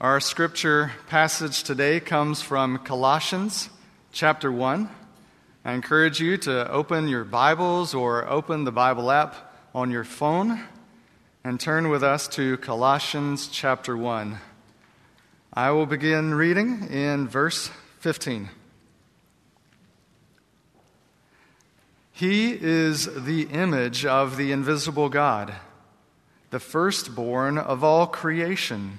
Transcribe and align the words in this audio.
Our 0.00 0.20
scripture 0.20 0.92
passage 1.08 1.64
today 1.64 1.98
comes 1.98 2.40
from 2.40 2.78
Colossians 2.78 3.68
chapter 4.12 4.52
1. 4.52 4.88
I 5.64 5.72
encourage 5.72 6.20
you 6.20 6.36
to 6.36 6.70
open 6.70 7.08
your 7.08 7.24
Bibles 7.24 7.94
or 7.94 8.24
open 8.28 8.62
the 8.62 8.70
Bible 8.70 9.10
app 9.10 9.34
on 9.74 9.90
your 9.90 10.04
phone 10.04 10.62
and 11.42 11.58
turn 11.58 11.88
with 11.88 12.04
us 12.04 12.28
to 12.28 12.58
Colossians 12.58 13.48
chapter 13.48 13.96
1. 13.96 14.38
I 15.52 15.72
will 15.72 15.86
begin 15.86 16.32
reading 16.32 16.86
in 16.92 17.26
verse 17.26 17.68
15. 17.98 18.50
He 22.12 22.52
is 22.52 23.24
the 23.24 23.48
image 23.48 24.06
of 24.06 24.36
the 24.36 24.52
invisible 24.52 25.08
God, 25.08 25.54
the 26.50 26.60
firstborn 26.60 27.58
of 27.58 27.82
all 27.82 28.06
creation. 28.06 28.98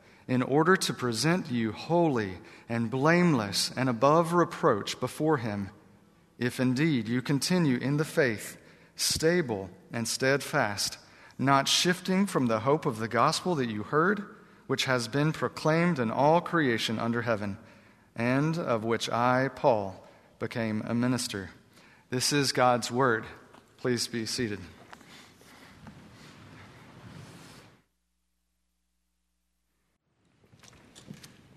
in 0.27 0.41
order 0.41 0.75
to 0.75 0.93
present 0.93 1.51
you 1.51 1.71
holy 1.71 2.33
and 2.69 2.89
blameless 2.89 3.71
and 3.75 3.89
above 3.89 4.33
reproach 4.33 4.99
before 4.99 5.37
Him, 5.37 5.69
if 6.39 6.59
indeed 6.59 7.07
you 7.07 7.21
continue 7.21 7.77
in 7.77 7.97
the 7.97 8.05
faith, 8.05 8.57
stable 8.95 9.69
and 9.91 10.07
steadfast, 10.07 10.97
not 11.37 11.67
shifting 11.67 12.25
from 12.25 12.47
the 12.47 12.61
hope 12.61 12.85
of 12.85 12.99
the 12.99 13.07
gospel 13.07 13.55
that 13.55 13.69
you 13.69 13.83
heard, 13.83 14.23
which 14.67 14.85
has 14.85 15.07
been 15.07 15.33
proclaimed 15.33 15.99
in 15.99 16.11
all 16.11 16.39
creation 16.39 16.99
under 16.99 17.23
heaven, 17.23 17.57
and 18.15 18.57
of 18.57 18.83
which 18.83 19.09
I, 19.09 19.49
Paul, 19.53 20.07
became 20.39 20.83
a 20.85 20.93
minister. 20.93 21.49
This 22.09 22.31
is 22.31 22.51
God's 22.51 22.91
word. 22.91 23.25
Please 23.77 24.07
be 24.07 24.25
seated. 24.25 24.59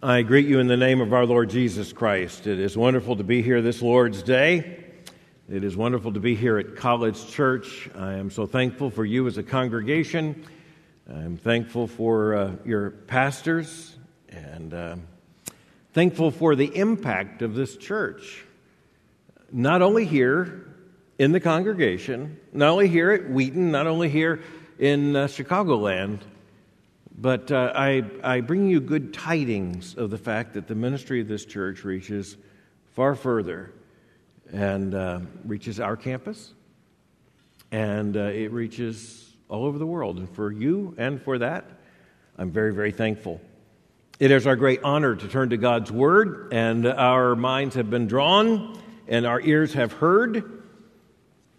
I 0.04 0.20
greet 0.20 0.46
you 0.46 0.58
in 0.58 0.66
the 0.66 0.76
name 0.76 1.00
of 1.00 1.14
our 1.14 1.24
Lord 1.24 1.48
Jesus 1.48 1.94
Christ. 1.94 2.46
It 2.46 2.60
is 2.60 2.76
wonderful 2.76 3.16
to 3.16 3.24
be 3.24 3.40
here 3.40 3.62
this 3.62 3.80
Lord's 3.80 4.22
Day. 4.22 4.84
It 5.48 5.64
is 5.64 5.78
wonderful 5.78 6.12
to 6.12 6.20
be 6.20 6.34
here 6.34 6.58
at 6.58 6.76
College 6.76 7.26
Church. 7.30 7.88
I 7.96 8.12
am 8.12 8.30
so 8.30 8.44
thankful 8.44 8.90
for 8.90 9.06
you 9.06 9.26
as 9.26 9.38
a 9.38 9.42
congregation. 9.42 10.44
I'm 11.08 11.38
thankful 11.38 11.86
for 11.86 12.34
uh, 12.34 12.52
your 12.66 12.90
pastors 12.90 13.96
and 14.28 14.74
uh, 14.74 14.96
thankful 15.94 16.30
for 16.30 16.54
the 16.54 16.66
impact 16.76 17.40
of 17.40 17.54
this 17.54 17.74
church. 17.74 18.44
Not 19.50 19.80
only 19.80 20.04
here 20.04 20.68
in 21.18 21.32
the 21.32 21.40
congregation, 21.40 22.38
not 22.52 22.68
only 22.68 22.88
here 22.88 23.10
at 23.10 23.30
Wheaton, 23.30 23.70
not 23.70 23.86
only 23.86 24.10
here 24.10 24.42
in 24.78 25.16
uh, 25.16 25.28
Chicagoland, 25.28 26.20
but 27.16 27.50
uh, 27.52 27.72
I, 27.74 28.02
I 28.22 28.40
bring 28.40 28.68
you 28.68 28.80
good 28.80 29.14
tidings 29.14 29.94
of 29.96 30.10
the 30.10 30.18
fact 30.18 30.54
that 30.54 30.66
the 30.66 30.74
ministry 30.74 31.20
of 31.20 31.28
this 31.28 31.44
church 31.44 31.84
reaches 31.84 32.36
far 32.94 33.14
further 33.14 33.72
and 34.52 34.94
uh, 34.94 35.20
reaches 35.44 35.80
our 35.80 35.96
campus, 35.96 36.52
and 37.72 38.16
uh, 38.16 38.20
it 38.20 38.52
reaches 38.52 39.32
all 39.48 39.64
over 39.64 39.78
the 39.78 39.86
world. 39.86 40.18
And 40.18 40.28
for 40.28 40.50
you 40.52 40.94
and 40.98 41.20
for 41.20 41.38
that, 41.38 41.64
I'm 42.36 42.50
very, 42.50 42.74
very 42.74 42.92
thankful. 42.92 43.40
It 44.20 44.30
is 44.30 44.46
our 44.46 44.56
great 44.56 44.82
honor 44.82 45.16
to 45.16 45.28
turn 45.28 45.50
to 45.50 45.56
God's 45.56 45.90
Word, 45.90 46.52
and 46.52 46.86
our 46.86 47.34
minds 47.34 47.74
have 47.74 47.90
been 47.90 48.06
drawn 48.06 48.78
and 49.08 49.26
our 49.26 49.40
ears 49.40 49.74
have 49.74 49.92
heard. 49.92 50.62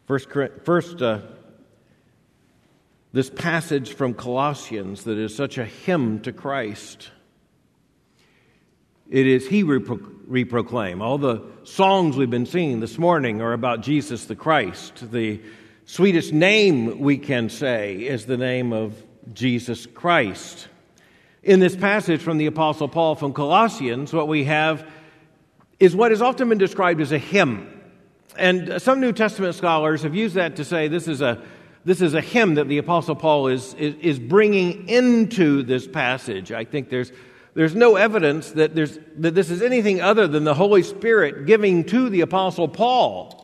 First, 0.07 0.29
first 0.63 1.01
uh, 1.01 1.19
this 3.15 3.29
passage 3.29 3.93
from 3.93 4.13
Colossians 4.13 5.05
that 5.05 5.17
is 5.17 5.33
such 5.33 5.57
a 5.57 5.63
hymn 5.63 6.19
to 6.19 6.33
Christ. 6.33 7.11
It 9.09 9.25
is 9.25 9.47
He 9.47 9.63
we 9.63 9.79
reproclaim. 9.79 11.01
All 11.01 11.17
the 11.17 11.41
songs 11.63 12.17
we've 12.17 12.29
been 12.29 12.45
singing 12.45 12.81
this 12.81 12.97
morning 12.97 13.41
are 13.41 13.53
about 13.53 13.79
Jesus 13.79 14.25
the 14.25 14.35
Christ. 14.35 15.13
The 15.13 15.39
sweetest 15.85 16.33
name 16.33 16.99
we 16.99 17.17
can 17.17 17.47
say 17.47 17.99
is 17.99 18.25
the 18.25 18.35
name 18.35 18.73
of 18.73 19.01
Jesus 19.33 19.85
Christ. 19.85 20.67
In 21.41 21.61
this 21.61 21.77
passage 21.77 22.19
from 22.19 22.37
the 22.37 22.47
Apostle 22.47 22.89
Paul 22.89 23.15
from 23.15 23.31
Colossians, 23.31 24.11
what 24.11 24.27
we 24.27 24.43
have 24.43 24.85
is 25.79 25.95
what 25.95 26.11
has 26.11 26.21
often 26.21 26.49
been 26.49 26.57
described 26.57 26.99
as 26.99 27.13
a 27.13 27.17
hymn. 27.17 27.81
And 28.37 28.81
some 28.81 28.99
New 28.99 29.13
Testament 29.13 29.55
scholars 29.55 30.03
have 30.03 30.15
used 30.15 30.35
that 30.35 30.57
to 30.57 30.65
say 30.65 30.89
this 30.89 31.07
is 31.07 31.21
a 31.21 31.41
this 31.85 32.01
is 32.01 32.15
a 32.15 32.21
hymn 32.21 32.55
that 32.55 32.67
the 32.67 32.79
Apostle 32.79 33.15
Paul 33.15 33.47
is, 33.47 33.75
is, 33.75 33.95
is, 34.01 34.19
bringing 34.19 34.89
into 34.89 35.61
this 35.61 35.87
passage. 35.87 36.51
I 36.51 36.65
think 36.65 36.89
there's, 36.89 37.11
there's 37.53 37.75
no 37.75 37.95
evidence 37.95 38.51
that, 38.53 38.73
there's, 38.73 38.97
that 39.17 39.35
this 39.35 39.51
is 39.51 39.61
anything 39.61 40.01
other 40.01 40.27
than 40.27 40.43
the 40.43 40.55
Holy 40.55 40.81
Spirit 40.81 41.45
giving 41.45 41.83
to 41.85 42.09
the 42.09 42.21
Apostle 42.21 42.67
Paul 42.67 43.41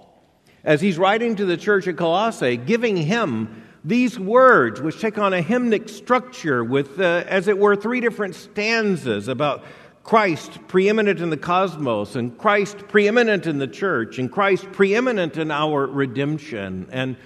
as 0.63 0.81
he's 0.81 0.97
writing 0.97 1.35
to 1.35 1.46
the 1.46 1.57
church 1.57 1.88
at 1.88 1.97
Colossae, 1.97 2.57
giving 2.57 2.97
him 2.97 3.63
these 3.84 4.19
words, 4.19 4.81
which 4.81 5.00
take 5.00 5.18
on 5.18 5.34
a 5.34 5.41
hymnic 5.41 5.90
structure 5.90 6.63
with, 6.63 7.00
uh, 7.00 7.24
as 7.28 7.47
it 7.47 7.57
were, 7.57 7.75
three 7.75 8.00
different 8.00 8.35
stanzas 8.35 9.28
about 9.28 9.63
Christ 10.03 10.59
preeminent 10.68 11.19
in 11.19 11.30
the 11.30 11.38
cosmos, 11.38 12.16
and 12.16 12.35
Christ 12.38 12.88
preeminent 12.88 13.46
in 13.46 13.59
the 13.59 13.68
church, 13.68 14.18
and 14.18 14.31
Christ 14.31 14.72
preeminent 14.72 15.38
in 15.38 15.51
our 15.51 15.85
redemption. 15.85 16.88
And 16.91 17.18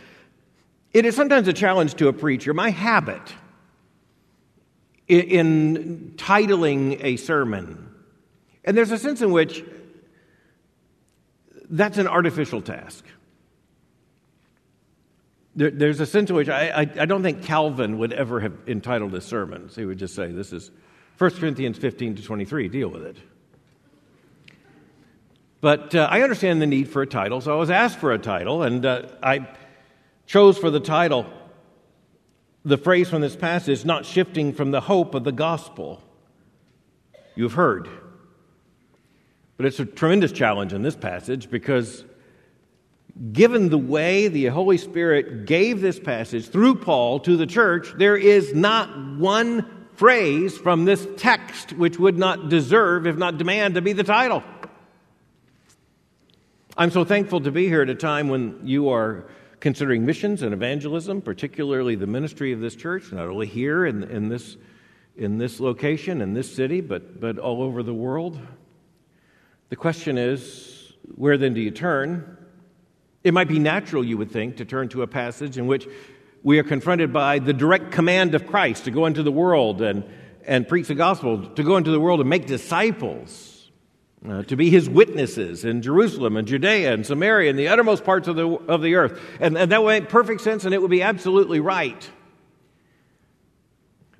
it 0.96 1.04
is 1.04 1.14
sometimes 1.14 1.50
a 1.50 1.54
challenge 1.54 1.96
to 1.96 2.08
a 2.08 2.14
preacher. 2.14 2.54
My 2.54 2.70
habit 2.70 3.22
in 5.10 6.14
titling 6.16 7.04
a 7.04 7.18
sermon, 7.18 7.94
and 8.64 8.78
there's 8.78 8.92
a 8.92 8.98
sense 8.98 9.22
in 9.22 9.32
which 9.32 9.62
that's 11.70 11.98
an 11.98 12.08
artificial 12.08 12.62
task. 12.62 13.04
there's 15.54 16.00
a 16.00 16.06
sense 16.06 16.30
in 16.30 16.36
which 16.38 16.48
I, 16.48 16.90
I, 16.98 17.06
don't 17.06 17.24
think 17.24 17.44
Calvin 17.44 17.98
would 17.98 18.14
ever 18.14 18.40
have 18.40 18.54
entitled 18.66 19.12
his 19.12 19.26
sermons. 19.26 19.76
He 19.76 19.84
would 19.84 20.00
just 20.00 20.16
say, 20.16 20.32
This 20.32 20.54
is 20.54 20.72
1 21.18 21.32
Corinthians 21.32 21.78
15 21.78 22.16
to 22.16 22.24
23, 22.24 22.70
deal 22.70 22.88
with 22.88 23.04
it. 23.04 23.18
But 25.60 25.94
uh, 25.94 26.08
I 26.10 26.22
understand 26.22 26.62
the 26.62 26.68
need 26.68 26.88
for 26.88 27.02
a 27.02 27.08
title, 27.08 27.42
so 27.42 27.52
I 27.52 27.58
was 27.58 27.70
asked 27.70 28.00
for 28.00 28.14
a 28.14 28.20
title, 28.20 28.64
and 28.64 28.86
uh, 28.86 29.08
I 29.22 29.46
chose 30.26 30.58
for 30.58 30.70
the 30.70 30.80
title 30.80 31.26
the 32.66 32.78
phrase 32.78 33.08
from 33.08 33.22
this 33.22 33.36
passage, 33.36 33.86
not 33.86 34.06
shifting 34.06 34.52
from 34.52 34.72
the 34.72 34.82
hope 34.82 35.14
of 35.14 35.24
the 35.24 35.32
gospel 35.32 36.02
you've 37.36 37.54
heard. 37.54 37.88
But 39.56 39.68
it's 39.68 39.80
a 39.80 39.86
tremendous 39.86 40.32
challenge 40.32 40.74
in 40.74 40.82
this 40.82 40.96
passage 40.96 41.50
because, 41.52 42.04
given 43.32 43.70
the 43.70 43.78
way 43.78 44.28
the 44.28 44.48
Holy 44.48 44.80
Spirit 44.80 45.46
gave 45.46 45.80
this 45.80 46.00
passage 46.00 46.50
through 46.50 46.78
Paul 46.78 47.20
to 47.22 47.38
the 47.38 47.46
church, 47.46 47.94
there 47.98 48.18
is 48.18 48.54
not 48.54 49.18
one 49.18 49.88
phrase 49.94 50.58
from 50.58 50.86
this 50.86 51.08
text 51.18 51.72
which 51.74 52.00
would 52.00 52.18
not 52.18 52.50
deserve, 52.50 53.06
if 53.06 53.16
not 53.16 53.38
demand, 53.38 53.76
to 53.76 53.82
be 53.82 53.94
the 53.94 54.04
title. 54.04 54.44
I'm 56.76 56.92
so 56.92 57.06
thankful 57.06 57.42
to 57.42 57.52
be 57.52 57.68
here 57.68 57.84
at 57.84 57.90
a 57.90 57.96
time 57.96 58.28
when 58.28 58.60
you 58.64 58.90
are 58.90 59.26
considering 59.66 60.06
missions 60.06 60.44
and 60.44 60.54
evangelism, 60.54 61.24
particularly 61.24 61.96
the 61.96 62.06
ministry 62.06 62.52
of 62.52 62.60
this 62.60 62.76
church, 62.76 63.12
not 63.12 63.28
only 63.28 63.48
here 63.48 63.84
in, 63.84 64.04
in, 64.04 64.30
this, 64.30 64.58
in 65.18 65.40
this 65.40 65.60
location, 65.60 66.22
in 66.22 66.36
this 66.36 66.56
city, 66.56 66.82
but, 66.82 67.20
but 67.20 67.40
all 67.40 67.64
over 67.64 67.82
the 67.82 67.92
world. 67.92 68.40
The 69.70 69.76
question 69.76 70.20
is, 70.20 70.94
where 71.16 71.36
then 71.40 71.56
do 71.56 71.62
you 71.62 71.72
turn? 71.72 72.38
It 73.24 73.34
might 73.34 73.48
be 73.48 73.58
natural, 73.58 74.06
you 74.06 74.20
would 74.20 74.30
think, 74.30 74.58
to 74.58 74.66
turn 74.66 74.90
to 74.90 75.02
a 75.02 75.08
passage 75.08 75.58
in 75.58 75.66
which 75.66 75.88
we 76.44 76.60
are 76.60 76.64
confronted 76.64 77.12
by 77.12 77.40
the 77.40 77.52
direct 77.52 77.92
command 77.92 78.36
of 78.36 78.46
Christ 78.46 78.86
to 78.86 78.92
go 78.92 79.08
into 79.08 79.24
the 79.24 79.32
world 79.32 79.82
and, 79.82 80.04
and 80.46 80.68
preach 80.68 80.90
the 80.90 80.94
gospel, 80.94 81.44
to 81.56 81.64
go 81.64 81.78
into 81.78 81.90
the 81.90 82.00
world 82.00 82.20
and 82.20 82.30
make 82.30 82.46
disciples, 82.46 83.55
uh, 84.30 84.44
to 84.44 84.56
be 84.56 84.70
his 84.70 84.90
witnesses 84.90 85.66
in 85.66 85.82
Jerusalem 85.82 86.38
and 86.38 86.48
Judea 86.48 86.94
and 86.94 87.06
Samaria 87.06 87.50
and 87.50 87.60
the 87.60 87.68
uttermost 87.68 88.04
parts 88.04 88.28
of 88.28 88.36
the, 88.36 88.48
of 88.48 88.82
the 88.82 88.96
earth. 88.96 89.20
And, 89.40 89.58
and 89.58 89.72
that 89.72 89.84
would 89.84 90.04
make 90.04 90.10
perfect 90.10 90.42
sense 90.42 90.66
and 90.66 90.74
it 90.74 90.82
would 90.82 90.92
be 90.92 91.02
absolutely 91.02 91.60
right. 91.60 92.10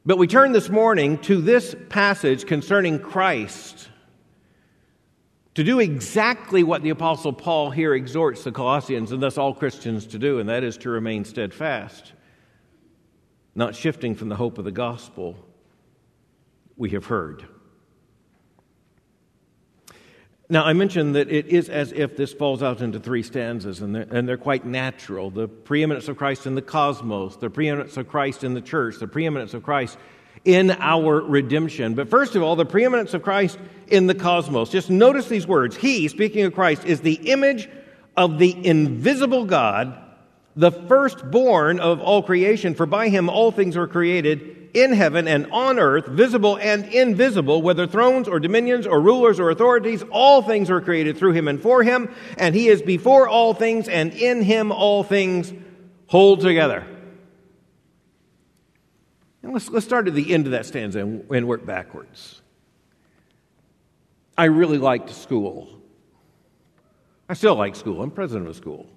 But 0.06 0.18
we 0.18 0.28
turn 0.28 0.52
this 0.52 0.70
morning 0.70 1.18
to 1.20 1.42
this 1.42 1.76
passage 1.90 2.46
concerning 2.46 3.00
Christ 3.00 3.90
to 5.56 5.64
do 5.64 5.80
exactly 5.80 6.64
what 6.64 6.84
the 6.84 6.90
Apostle 6.92 7.34
Paul 7.34 7.72
here 7.72 7.94
exhorts 7.96 8.44
the 8.44 8.52
Colossians 8.52 9.12
and 9.12 9.24
thus 9.24 9.38
all 9.38 9.54
Christians 9.54 10.06
to 10.08 10.20
do, 10.20 10.40
and 10.40 10.50
that 10.50 10.64
is 10.64 10.78
to 10.80 10.90
remain 10.90 11.26
steadfast, 11.26 12.12
not 13.56 13.74
shifting 13.74 14.16
from 14.16 14.30
the 14.30 14.36
hope 14.36 14.58
of 14.58 14.66
the 14.66 14.72
gospel 14.72 15.38
we 16.76 16.90
have 16.92 17.06
heard. 17.06 17.46
Now, 20.48 20.64
I 20.64 20.74
mentioned 20.74 21.16
that 21.16 21.32
it 21.32 21.48
is 21.48 21.70
as 21.70 21.92
if 21.92 22.16
this 22.16 22.32
falls 22.32 22.62
out 22.62 22.82
into 22.82 23.00
three 23.00 23.24
stanzas, 23.24 23.82
and 23.82 23.96
they're, 23.96 24.08
and 24.12 24.30
they're, 24.30 24.38
quite 24.38 24.64
natural. 24.64 25.32
The 25.32 25.48
preeminence 25.48 26.08
of 26.08 26.18
Christ 26.18 26.46
in 26.46 26.54
the 26.54 26.62
cosmos, 26.62 27.38
the 27.38 27.50
preeminence 27.50 27.98
of 27.98 28.08
Christ 28.08 28.44
in 28.44 28.54
the 28.54 28.62
church, 28.62 28.98
the 29.00 29.08
preeminence 29.08 29.56
of 29.56 29.64
Christ 29.64 29.98
in 30.44 30.70
our 30.70 31.22
redemption. 31.22 31.96
But 31.96 32.10
first 32.12 32.36
of 32.36 32.44
all, 32.44 32.56
the 32.56 32.66
preeminence 32.66 33.16
of 33.16 33.24
Christ 33.24 33.58
in 33.88 34.06
the 34.06 34.14
cosmos. 34.14 34.70
Just 34.70 34.92
notice 34.92 35.28
these 35.28 35.48
words. 35.48 35.76
He, 35.76 36.08
speaking 36.08 36.44
of 36.44 36.54
Christ, 36.54 36.86
is 36.86 37.02
the 37.02 37.32
image 37.32 37.68
of 38.16 38.38
the 38.38 38.56
invisible 38.66 39.46
God, 39.46 39.98
the 40.56 40.72
firstborn 40.72 41.80
of 41.80 42.00
all 42.00 42.22
creation, 42.22 42.76
for 42.76 42.86
by 42.86 43.10
him 43.10 43.30
all 43.30 43.52
things 43.52 43.76
were 43.76 43.88
created 43.88 44.65
in 44.76 44.92
heaven 44.92 45.28
and 45.28 45.48
on 45.52 45.80
earth, 45.80 46.06
visible 46.06 46.58
and 46.58 46.86
invisible, 46.86 47.62
whether 47.62 47.88
thrones 47.88 48.28
or 48.28 48.40
dominions 48.40 48.86
or 48.86 49.00
rulers 49.00 49.40
or 49.40 49.50
authorities, 49.50 50.04
all 50.12 50.42
things 50.42 50.70
were 50.70 50.82
created 50.82 51.18
through 51.18 51.32
him 51.32 51.48
and 51.48 51.62
for 51.62 51.82
him, 51.82 52.14
and 52.38 52.54
he 52.54 52.68
is 52.68 52.82
before 52.82 53.28
all 53.28 53.54
things, 53.54 53.88
and 53.88 54.14
in 54.14 54.42
him 54.42 54.72
all 54.72 55.04
things 55.04 55.54
hold 56.08 56.42
together. 56.42 56.86
And 59.42 59.54
let's, 59.54 59.70
let's 59.70 59.86
start 59.86 60.08
at 60.08 60.14
the 60.14 60.34
end 60.34 60.46
of 60.46 60.52
that 60.52 60.66
stanza 60.66 61.00
and, 61.00 61.30
and 61.32 61.48
work 61.48 61.66
backwards. 61.66 62.42
I 64.38 64.46
really 64.46 64.78
liked 64.78 65.10
school. 65.12 65.70
I 67.30 67.34
still 67.34 67.56
like 67.56 67.76
school. 67.76 68.02
I'm 68.02 68.12
president 68.12 68.48
of 68.48 68.56
a 68.56 68.58
school. 68.58 68.88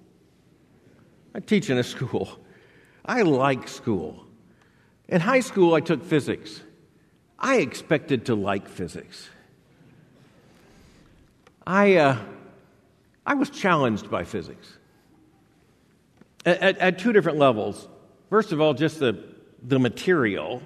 I 1.33 1.39
teach 1.39 1.69
in 1.69 1.77
a 1.77 1.83
school. 1.83 2.29
I 3.05 3.21
like 3.21 3.67
school. 3.67 4.25
In 5.09 5.19
high 5.19 5.41
school, 5.41 5.73
I 5.73 5.81
took 5.81 6.05
physics. 6.05 6.61
I 7.37 7.57
expected 7.57 8.27
to 8.27 8.35
like 8.35 8.69
physics. 8.69 9.27
I, 11.67 11.97
uh, 11.97 12.17
I 13.25 13.33
was 13.33 13.49
challenged 13.49 14.09
by 14.09 14.23
physics 14.23 14.71
at, 16.45 16.57
at, 16.59 16.77
at 16.77 16.99
two 16.99 17.11
different 17.11 17.37
levels. 17.37 17.87
First 18.29 18.53
of 18.53 18.61
all, 18.61 18.73
just 18.73 18.99
the 18.99 19.29
the 19.63 19.79
material, 19.79 20.61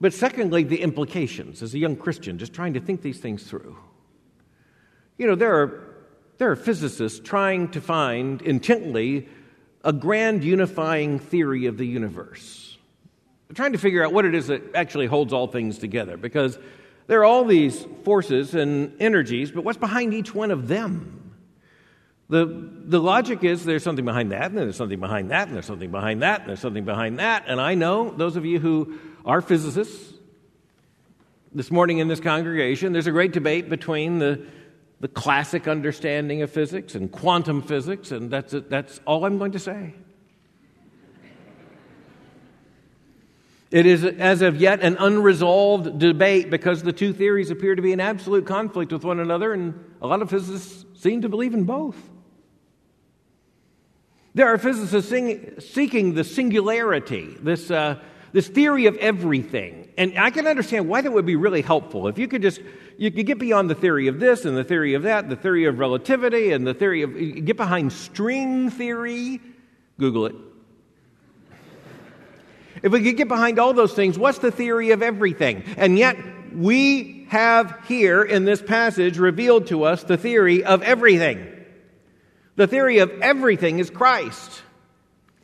but 0.00 0.12
secondly, 0.12 0.62
the 0.64 0.80
implications 0.80 1.62
as 1.62 1.74
a 1.74 1.78
young 1.78 1.96
Christian, 1.96 2.38
just 2.38 2.52
trying 2.52 2.74
to 2.74 2.80
think 2.80 3.02
these 3.02 3.20
things 3.20 3.44
through. 3.44 3.76
You 5.18 5.26
know, 5.26 5.34
there 5.34 5.54
are, 5.54 5.84
there 6.38 6.50
are 6.50 6.56
physicists 6.56 7.20
trying 7.20 7.70
to 7.70 7.80
find 7.80 8.42
intently 8.42 9.28
a 9.84 9.92
grand 9.92 10.44
unifying 10.44 11.18
theory 11.18 11.66
of 11.66 11.78
the 11.78 11.86
universe. 11.86 12.73
Trying 13.54 13.72
to 13.72 13.78
figure 13.78 14.04
out 14.04 14.12
what 14.12 14.24
it 14.24 14.34
is 14.34 14.48
that 14.48 14.74
actually 14.74 15.06
holds 15.06 15.32
all 15.32 15.46
things 15.46 15.78
together 15.78 16.16
because 16.16 16.58
there 17.06 17.20
are 17.20 17.24
all 17.24 17.44
these 17.44 17.86
forces 18.04 18.54
and 18.54 18.94
energies, 19.00 19.50
but 19.50 19.64
what's 19.64 19.78
behind 19.78 20.14
each 20.14 20.34
one 20.34 20.50
of 20.50 20.68
them? 20.68 21.20
The, 22.30 22.46
the 22.46 23.00
logic 23.00 23.44
is 23.44 23.64
there's 23.64 23.82
something 23.82 24.04
behind 24.04 24.32
that, 24.32 24.46
and 24.46 24.56
there's 24.56 24.76
something 24.76 24.98
behind 24.98 25.30
that, 25.30 25.46
and 25.46 25.54
there's 25.54 25.66
something 25.66 25.90
behind 25.90 26.22
that, 26.22 26.40
and 26.40 26.48
there's 26.48 26.60
something 26.60 26.84
behind 26.84 27.18
that. 27.18 27.44
And 27.46 27.60
I 27.60 27.74
know 27.74 28.10
those 28.10 28.36
of 28.36 28.46
you 28.46 28.58
who 28.58 28.98
are 29.26 29.42
physicists, 29.42 30.14
this 31.54 31.70
morning 31.70 31.98
in 31.98 32.08
this 32.08 32.18
congregation, 32.20 32.92
there's 32.92 33.06
a 33.06 33.12
great 33.12 33.32
debate 33.32 33.68
between 33.68 34.18
the, 34.18 34.44
the 35.00 35.06
classic 35.06 35.68
understanding 35.68 36.42
of 36.42 36.50
physics 36.50 36.94
and 36.96 37.12
quantum 37.12 37.62
physics, 37.62 38.10
and 38.10 38.30
that's, 38.30 38.54
that's 38.68 39.00
all 39.06 39.24
I'm 39.24 39.38
going 39.38 39.52
to 39.52 39.60
say. 39.60 39.94
It 43.74 43.86
is, 43.86 44.04
as 44.04 44.40
of 44.40 44.60
yet, 44.60 44.82
an 44.82 44.96
unresolved 45.00 45.98
debate 45.98 46.48
because 46.48 46.84
the 46.84 46.92
two 46.92 47.12
theories 47.12 47.50
appear 47.50 47.74
to 47.74 47.82
be 47.82 47.92
in 47.92 47.98
absolute 47.98 48.46
conflict 48.46 48.92
with 48.92 49.02
one 49.02 49.18
another, 49.18 49.52
and 49.52 49.74
a 50.00 50.06
lot 50.06 50.22
of 50.22 50.30
physicists 50.30 50.84
seem 50.94 51.22
to 51.22 51.28
believe 51.28 51.54
in 51.54 51.64
both. 51.64 51.96
There 54.32 54.46
are 54.46 54.58
physicists 54.58 55.10
sing, 55.10 55.58
seeking 55.58 56.14
the 56.14 56.22
singularity, 56.22 57.36
this, 57.40 57.68
uh, 57.68 57.98
this 58.32 58.46
theory 58.46 58.86
of 58.86 58.96
everything. 58.98 59.88
And 59.98 60.20
I 60.20 60.30
can 60.30 60.46
understand 60.46 60.88
why 60.88 61.00
that 61.00 61.12
would 61.12 61.26
be 61.26 61.34
really 61.34 61.62
helpful. 61.62 62.06
If 62.06 62.16
you 62.16 62.28
could 62.28 62.42
just, 62.42 62.60
you 62.96 63.10
could 63.10 63.26
get 63.26 63.40
beyond 63.40 63.68
the 63.68 63.74
theory 63.74 64.06
of 64.06 64.20
this 64.20 64.44
and 64.44 64.56
the 64.56 64.62
theory 64.62 64.94
of 64.94 65.02
that, 65.02 65.28
the 65.28 65.34
theory 65.34 65.64
of 65.64 65.80
relativity 65.80 66.52
and 66.52 66.64
the 66.64 66.74
theory 66.74 67.02
of, 67.02 67.12
get 67.44 67.56
behind 67.56 67.92
string 67.92 68.70
theory. 68.70 69.40
Google 69.98 70.26
it. 70.26 70.34
If 72.84 72.92
we 72.92 73.02
could 73.02 73.16
get 73.16 73.28
behind 73.28 73.58
all 73.58 73.72
those 73.72 73.94
things, 73.94 74.18
what's 74.18 74.40
the 74.40 74.50
theory 74.50 74.90
of 74.90 75.00
everything? 75.00 75.64
And 75.78 75.98
yet, 75.98 76.18
we 76.54 77.26
have 77.30 77.74
here 77.88 78.22
in 78.22 78.44
this 78.44 78.60
passage 78.60 79.16
revealed 79.16 79.68
to 79.68 79.84
us 79.84 80.04
the 80.04 80.18
theory 80.18 80.64
of 80.64 80.82
everything. 80.82 81.50
The 82.56 82.66
theory 82.66 82.98
of 82.98 83.10
everything 83.22 83.78
is 83.78 83.88
Christ. 83.88 84.62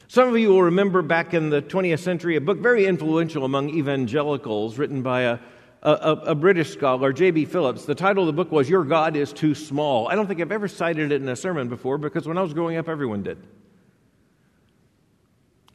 Some 0.07 0.29
of 0.29 0.39
you 0.39 0.51
will 0.51 0.65
remember 0.65 1.01
back 1.01 1.33
in 1.33 1.49
the 1.49 1.63
20th 1.63 2.01
century 2.01 2.37
a 2.37 2.43
book 2.43 2.59
very 2.59 2.85
influential 2.85 3.47
among 3.47 3.71
evangelicals 3.71 4.77
written 4.77 5.01
by 5.01 5.23
a, 5.23 5.39
a, 5.83 5.93
a 5.93 6.35
British 6.35 6.71
scholar, 6.75 7.11
J.B. 7.11 7.47
Phillips. 7.47 7.87
The 7.87 7.95
title 7.95 8.25
of 8.25 8.27
the 8.27 8.35
book 8.35 8.53
was 8.53 8.69
Your 8.69 8.85
God 8.85 9.17
is 9.17 9.33
Too 9.33 9.55
Small. 9.55 10.09
I 10.09 10.15
don't 10.15 10.27
think 10.27 10.43
I've 10.43 10.53
ever 10.53 10.69
cited 10.69 11.11
it 11.11 11.23
in 11.23 11.29
a 11.31 11.37
sermon 11.37 11.71
before 11.71 11.97
because 11.97 12.29
when 12.29 12.37
I 12.37 12.43
was 12.43 12.53
growing 12.53 12.77
up, 12.77 12.87
everyone 12.87 13.23
did. 13.23 13.39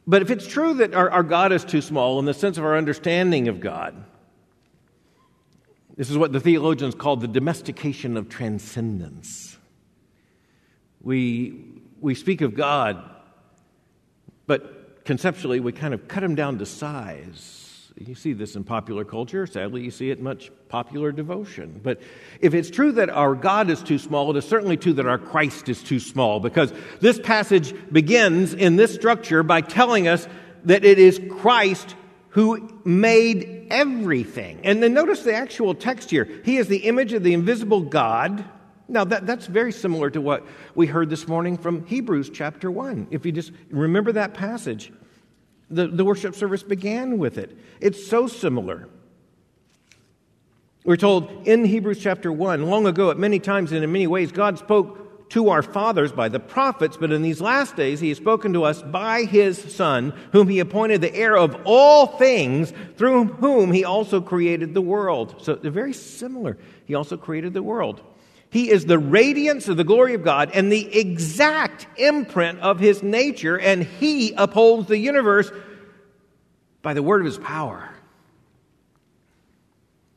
But 0.06 0.22
if 0.22 0.30
it's 0.30 0.46
true 0.46 0.74
that 0.74 0.94
our, 0.94 1.10
our 1.10 1.22
God 1.22 1.52
is 1.52 1.64
too 1.64 1.80
small 1.80 2.18
in 2.18 2.24
the 2.24 2.34
sense 2.34 2.58
of 2.58 2.64
our 2.64 2.76
understanding 2.76 3.48
of 3.48 3.60
God, 3.60 4.04
this 5.96 6.10
is 6.10 6.18
what 6.18 6.32
the 6.32 6.40
theologians 6.40 6.94
call 6.94 7.16
the 7.16 7.26
domestication 7.26 8.16
of 8.16 8.28
transcendence. 8.28 9.56
We, 11.00 11.82
we 12.00 12.14
speak 12.14 12.40
of 12.42 12.54
God, 12.54 13.02
but 14.46 15.04
conceptually 15.04 15.58
we 15.60 15.72
kind 15.72 15.94
of 15.94 16.06
cut 16.06 16.22
him 16.22 16.34
down 16.34 16.58
to 16.58 16.66
size. 16.66 17.75
You 17.98 18.14
see 18.14 18.34
this 18.34 18.56
in 18.56 18.64
popular 18.64 19.06
culture. 19.06 19.46
Sadly, 19.46 19.82
you 19.82 19.90
see 19.90 20.10
it 20.10 20.18
in 20.18 20.24
much 20.24 20.50
popular 20.68 21.12
devotion. 21.12 21.80
But 21.82 22.00
if 22.40 22.52
it's 22.52 22.68
true 22.68 22.92
that 22.92 23.08
our 23.08 23.34
God 23.34 23.70
is 23.70 23.82
too 23.82 23.98
small, 23.98 24.30
it 24.30 24.36
is 24.36 24.44
certainly 24.46 24.76
true 24.76 24.92
that 24.94 25.06
our 25.06 25.18
Christ 25.18 25.70
is 25.70 25.82
too 25.82 25.98
small 25.98 26.38
because 26.38 26.74
this 27.00 27.18
passage 27.18 27.74
begins 27.90 28.52
in 28.52 28.76
this 28.76 28.94
structure 28.94 29.42
by 29.42 29.62
telling 29.62 30.08
us 30.08 30.28
that 30.64 30.84
it 30.84 30.98
is 30.98 31.18
Christ 31.38 31.94
who 32.28 32.80
made 32.84 33.68
everything. 33.70 34.60
And 34.62 34.82
then 34.82 34.92
notice 34.92 35.22
the 35.22 35.34
actual 35.34 35.74
text 35.74 36.10
here. 36.10 36.28
He 36.44 36.58
is 36.58 36.68
the 36.68 36.78
image 36.78 37.14
of 37.14 37.22
the 37.22 37.32
invisible 37.32 37.80
God 37.80 38.44
now, 38.88 39.04
that, 39.04 39.26
that's 39.26 39.46
very 39.46 39.72
similar 39.72 40.10
to 40.10 40.20
what 40.20 40.46
we 40.76 40.86
heard 40.86 41.10
this 41.10 41.26
morning 41.26 41.58
from 41.58 41.84
Hebrews 41.86 42.30
chapter 42.32 42.70
1. 42.70 43.08
If 43.10 43.26
you 43.26 43.32
just 43.32 43.50
remember 43.70 44.12
that 44.12 44.34
passage, 44.34 44.92
the, 45.70 45.86
the 45.88 46.04
worship 46.04 46.34
service 46.34 46.62
began 46.62 47.18
with 47.18 47.38
it. 47.38 47.56
It's 47.80 48.06
so 48.06 48.26
similar. 48.26 48.88
We're 50.84 50.96
told 50.96 51.48
in 51.48 51.64
Hebrews 51.64 51.98
chapter 52.00 52.30
1, 52.30 52.66
long 52.66 52.86
ago, 52.86 53.10
at 53.10 53.18
many 53.18 53.40
times 53.40 53.72
and 53.72 53.82
in 53.82 53.90
many 53.90 54.06
ways, 54.06 54.30
God 54.30 54.58
spoke 54.58 55.28
to 55.30 55.48
our 55.48 55.62
fathers 55.62 56.12
by 56.12 56.28
the 56.28 56.38
prophets, 56.38 56.96
but 56.96 57.10
in 57.10 57.22
these 57.22 57.40
last 57.40 57.74
days, 57.74 57.98
He 57.98 58.10
has 58.10 58.18
spoken 58.18 58.52
to 58.52 58.62
us 58.62 58.82
by 58.82 59.24
His 59.24 59.58
Son, 59.74 60.14
whom 60.30 60.46
He 60.46 60.60
appointed 60.60 61.00
the 61.00 61.12
heir 61.12 61.36
of 61.36 61.56
all 61.64 62.06
things, 62.18 62.72
through 62.96 63.24
whom 63.24 63.72
He 63.72 63.84
also 63.84 64.20
created 64.20 64.74
the 64.74 64.80
world. 64.80 65.34
So 65.42 65.56
they're 65.56 65.72
very 65.72 65.92
similar. 65.92 66.56
He 66.84 66.94
also 66.94 67.16
created 67.16 67.52
the 67.54 67.64
world. 67.64 68.02
He 68.56 68.70
is 68.70 68.86
the 68.86 68.98
radiance 68.98 69.68
of 69.68 69.76
the 69.76 69.84
glory 69.84 70.14
of 70.14 70.24
God 70.24 70.50
and 70.54 70.72
the 70.72 70.98
exact 70.98 71.86
imprint 71.98 72.58
of 72.60 72.80
his 72.80 73.02
nature, 73.02 73.58
and 73.58 73.82
he 73.82 74.32
upholds 74.32 74.88
the 74.88 74.96
universe 74.96 75.50
by 76.80 76.94
the 76.94 77.02
word 77.02 77.20
of 77.20 77.26
his 77.26 77.36
power. 77.36 77.86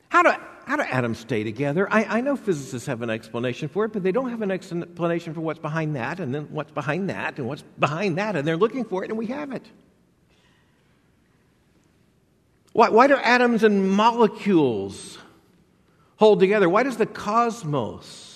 How 0.08 0.24
do, 0.24 0.32
how 0.64 0.78
do 0.78 0.84
atoms 0.84 1.20
stay 1.20 1.44
together? 1.44 1.92
I, 1.92 2.06
I 2.06 2.22
know 2.22 2.38
physicists 2.38 2.88
have 2.88 3.02
an 3.02 3.10
explanation 3.10 3.68
for 3.68 3.84
it, 3.84 3.92
but 3.92 4.04
they 4.04 4.14
don't 4.14 4.30
have 4.30 4.42
an 4.42 4.52
explanation 4.52 5.34
for 5.34 5.42
what's 5.42 5.60
behind 5.60 5.98
that, 5.98 6.22
and 6.22 6.34
then 6.34 6.48
what's 6.50 6.72
behind 6.72 7.10
that, 7.10 7.40
and 7.40 7.46
what's 7.46 7.66
behind 7.78 8.20
that, 8.20 8.38
and 8.38 8.48
they're 8.48 8.56
looking 8.56 8.86
for 8.86 9.04
it, 9.04 9.10
and 9.10 9.20
we 9.20 9.26
have 9.26 9.52
it. 9.52 9.66
Why, 12.72 12.88
why 12.88 13.08
do 13.08 13.18
atoms 13.18 13.66
and 13.66 13.92
molecules 13.92 15.18
hold 16.16 16.40
together? 16.40 16.70
Why 16.70 16.84
does 16.84 16.96
the 16.96 17.06
cosmos 17.06 18.28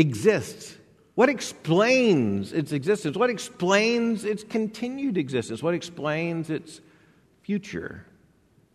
exist? 0.00 0.76
What 1.14 1.28
explains 1.28 2.52
its 2.52 2.72
existence? 2.72 3.16
What 3.16 3.30
explains 3.30 4.24
its 4.24 4.42
continued 4.42 5.18
existence? 5.18 5.62
What 5.62 5.74
explains 5.74 6.50
its 6.50 6.80
future? 7.42 8.06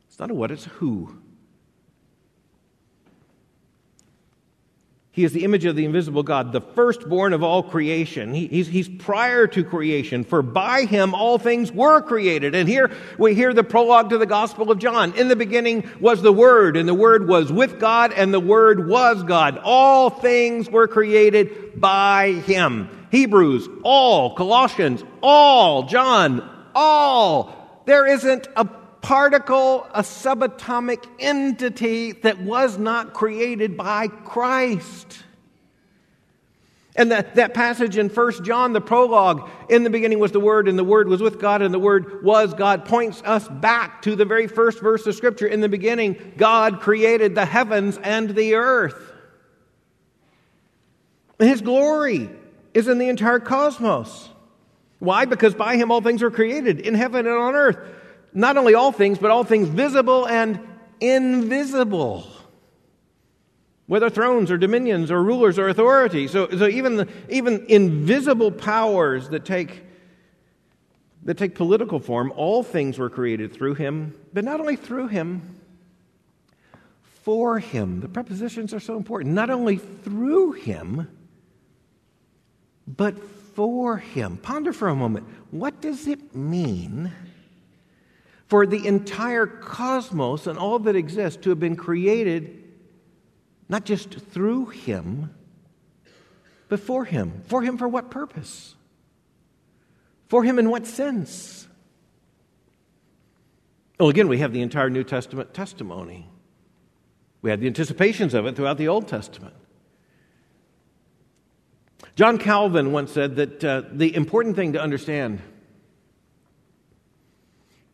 It's 0.08 0.20
not 0.20 0.32
a 0.32 0.34
what, 0.34 0.52
it's 0.52 0.68
a 0.68 0.70
who. 0.70 1.18
He 5.16 5.24
is 5.24 5.32
the 5.32 5.46
image 5.46 5.64
of 5.64 5.78
the 5.78 5.86
invisible 5.86 6.24
God, 6.24 6.52
the 6.52 6.60
firstborn 6.60 7.32
of 7.32 7.42
all 7.42 7.64
creation. 7.64 8.34
He, 8.34 8.48
he's, 8.48 8.68
he's 8.68 8.90
prior 8.90 9.48
to 9.48 9.64
creation, 9.64 10.26
for 10.26 10.42
by 10.42 10.84
him 10.84 11.16
all 11.16 11.38
things 11.38 11.72
were 11.72 12.02
created. 12.02 12.54
And 12.54 12.68
here 12.68 12.92
we 13.18 13.34
hear 13.34 13.54
the 13.54 13.64
prologue 13.64 14.10
to 14.10 14.18
the 14.18 14.26
Gospel 14.26 14.72
of 14.72 14.78
John. 14.78 15.14
In 15.14 15.30
the 15.30 15.38
beginning 15.38 15.90
was 16.02 16.22
the 16.22 16.34
Word, 16.34 16.76
and 16.76 16.86
the 16.86 16.94
Word 16.94 17.30
was 17.30 17.50
with 17.50 17.80
God, 17.80 18.12
and 18.12 18.34
the 18.34 18.42
Word 18.42 18.90
was 18.90 19.24
God. 19.24 19.58
All 19.64 20.10
things 20.10 20.70
were 20.70 20.90
created 20.90 21.80
by 21.80 22.34
him. 22.46 22.90
Hebrews, 23.10 23.70
all. 23.84 24.36
Colossians, 24.36 25.02
all. 25.24 25.84
John, 25.84 26.46
all. 26.76 27.82
There 27.86 28.06
isn't 28.06 28.50
a 28.58 28.68
particle, 29.06 29.88
a 29.94 30.02
subatomic 30.02 31.06
entity 31.20 32.12
that 32.12 32.40
was 32.40 32.80
not 32.80 33.14
created 33.14 33.78
by 33.78 34.08
Christ. 34.08 35.20
And 36.96 37.12
that, 37.12 37.36
that 37.36 37.54
passage 37.54 38.00
in 38.00 38.10
1 38.10 38.44
John, 38.44 38.74
the 38.74 38.82
prologue, 38.82 39.48
in 39.70 39.84
the 39.84 39.92
beginning 39.92 40.18
was 40.18 40.32
the 40.32 40.40
Word, 40.40 40.68
and 40.68 40.76
the 40.80 40.84
Word 40.84 41.08
was 41.08 41.22
with 41.22 41.40
God, 41.40 41.62
and 41.62 41.72
the 41.72 41.78
Word 41.78 42.24
was 42.24 42.56
God, 42.56 42.86
points 42.86 43.22
us 43.24 43.48
back 43.48 44.02
to 44.04 44.16
the 44.16 44.26
very 44.26 44.48
first 44.48 44.80
verse 44.80 45.06
of 45.06 45.14
Scripture. 45.14 45.46
In 45.46 45.62
the 45.62 45.70
beginning, 45.70 46.34
God 46.36 46.80
created 46.80 47.36
the 47.36 47.46
heavens 47.46 48.00
and 48.02 48.32
the 48.32 48.56
earth. 48.56 49.14
His 51.38 51.62
glory 51.62 52.28
is 52.74 52.88
in 52.88 52.98
the 52.98 53.10
entire 53.10 53.40
cosmos. 53.40 54.30
Why? 54.98 55.26
Because 55.26 55.54
by 55.54 55.76
Him 55.76 55.92
all 55.92 56.02
things 56.02 56.24
were 56.24 56.32
created, 56.32 56.80
in 56.80 56.96
heaven 56.96 57.28
and 57.28 57.38
on 57.38 57.54
earth 57.54 57.78
not 58.36 58.58
only 58.58 58.76
all 58.76 58.92
things, 58.92 59.18
but 59.18 59.32
all 59.32 59.44
things 59.44 59.70
visible 59.70 60.28
and 60.28 60.60
invisible. 61.00 62.28
Whether 63.88 64.10
thrones 64.10 64.52
or 64.52 64.58
dominions 64.58 65.10
or 65.10 65.24
rulers 65.24 65.58
or 65.58 65.70
authorities. 65.70 66.32
So, 66.32 66.50
so 66.50 66.68
even, 66.68 66.98
the, 66.98 67.08
even 67.30 67.66
invisible 67.70 68.52
powers 68.52 69.30
that 69.30 69.46
take, 69.46 69.84
that 71.24 71.38
take 71.38 71.56
political 71.56 72.00
form, 72.00 72.34
all 72.36 72.62
things 72.62 73.00
were 73.00 73.10
created 73.10 73.54
through 73.54 73.76
him, 73.76 74.14
but 74.34 74.44
not 74.44 74.60
only 74.60 74.76
through 74.76 75.08
him, 75.08 75.56
for 77.24 77.58
him. 77.58 78.02
The 78.02 78.10
prepositions 78.10 78.74
are 78.74 78.80
so 78.80 78.98
important. 78.98 79.34
Not 79.34 79.50
only 79.50 79.78
through 79.78 80.52
him, 80.52 81.08
but 82.86 83.18
for 83.56 83.98
him. 83.98 84.38
Ponder 84.38 84.74
for 84.74 84.90
a 84.90 84.96
moment. 84.96 85.26
What 85.50 85.82
does 85.82 86.06
it 86.06 86.36
mean? 86.36 87.12
For 88.48 88.66
the 88.66 88.86
entire 88.86 89.48
cosmos 89.48 90.48
and 90.48 90.58
all 90.58 90.80
that 90.80 90.96
exists 90.96 91.42
to 91.44 91.50
have 91.50 91.60
been 91.60 91.76
created 91.76 92.64
not 93.68 93.86
just 93.86 94.12
through 94.12 94.68
him, 94.68 95.34
but 96.70 96.80
for 96.80 97.06
him. 97.06 97.42
For 97.48 97.62
him 97.62 97.78
for 97.78 97.88
what 97.88 98.12
purpose? 98.12 98.76
For 100.28 100.44
him 100.44 100.60
in 100.60 100.70
what 100.70 100.86
sense? 100.86 101.68
Well, 104.00 104.10
again, 104.10 104.28
we 104.28 104.40
have 104.40 104.54
the 104.54 104.62
entire 104.62 104.90
New 104.90 105.04
Testament 105.04 105.54
testimony. 105.54 106.30
We 107.42 107.50
have 107.50 107.60
the 107.60 107.68
anticipations 107.68 108.34
of 108.34 108.46
it 108.46 108.56
throughout 108.56 108.78
the 108.78 108.88
Old 108.88 109.08
Testament. 109.08 109.56
John 112.16 112.38
Calvin 112.38 112.92
once 112.92 113.12
said 113.12 113.36
that 113.38 113.64
uh, 113.64 113.84
the 113.92 114.16
important 114.16 114.56
thing 114.56 114.74
to 114.74 114.82
understand 114.82 115.42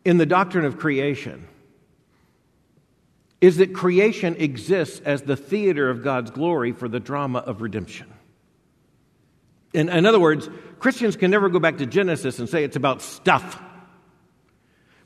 in 0.04 0.16
the 0.18 0.26
doctrine 0.26 0.64
of 0.64 0.78
creation 0.78 1.48
is 3.40 3.56
that 3.56 3.74
creation 3.74 4.36
exists 4.36 5.00
as 5.04 5.22
the 5.22 5.36
theater 5.36 5.90
of 5.90 6.04
God's 6.04 6.30
glory 6.30 6.72
for 6.72 6.88
the 6.88 7.00
drama 7.00 7.40
of 7.40 7.60
redemption. 7.60 8.12
In, 9.74 9.88
in 9.88 10.06
other 10.06 10.20
words, 10.20 10.48
Christians 10.78 11.16
can 11.16 11.30
never 11.30 11.48
go 11.48 11.58
back 11.58 11.78
to 11.78 11.86
Genesis 11.86 12.38
and 12.38 12.48
say 12.48 12.62
it's 12.62 12.76
about 12.76 13.02
stuff. 13.02 13.60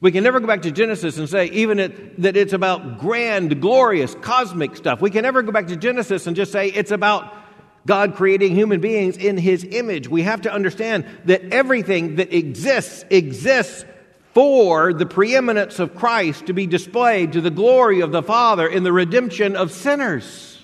We 0.00 0.12
can 0.12 0.22
never 0.22 0.40
go 0.40 0.46
back 0.46 0.62
to 0.62 0.70
Genesis 0.70 1.16
and 1.16 1.28
say 1.28 1.46
even 1.46 1.78
it, 1.78 2.20
that 2.20 2.36
it's 2.36 2.52
about 2.52 2.98
grand, 2.98 3.60
glorious, 3.62 4.14
cosmic 4.16 4.76
stuff. 4.76 5.00
We 5.00 5.10
can 5.10 5.22
never 5.22 5.42
go 5.42 5.52
back 5.52 5.68
to 5.68 5.76
Genesis 5.76 6.26
and 6.26 6.36
just 6.36 6.52
say 6.52 6.68
it's 6.68 6.90
about 6.90 7.34
God 7.86 8.16
creating 8.16 8.54
human 8.54 8.80
beings 8.80 9.16
in 9.16 9.38
his 9.38 9.64
image. 9.64 10.08
We 10.08 10.22
have 10.22 10.42
to 10.42 10.52
understand 10.52 11.06
that 11.24 11.42
everything 11.52 12.16
that 12.16 12.34
exists 12.34 13.04
exists 13.08 13.86
for 14.36 14.92
the 14.92 15.06
preeminence 15.06 15.78
of 15.78 15.94
Christ 15.94 16.44
to 16.44 16.52
be 16.52 16.66
displayed 16.66 17.32
to 17.32 17.40
the 17.40 17.50
glory 17.50 18.02
of 18.02 18.12
the 18.12 18.22
Father 18.22 18.68
in 18.68 18.82
the 18.82 18.92
redemption 18.92 19.56
of 19.56 19.72
sinners. 19.72 20.62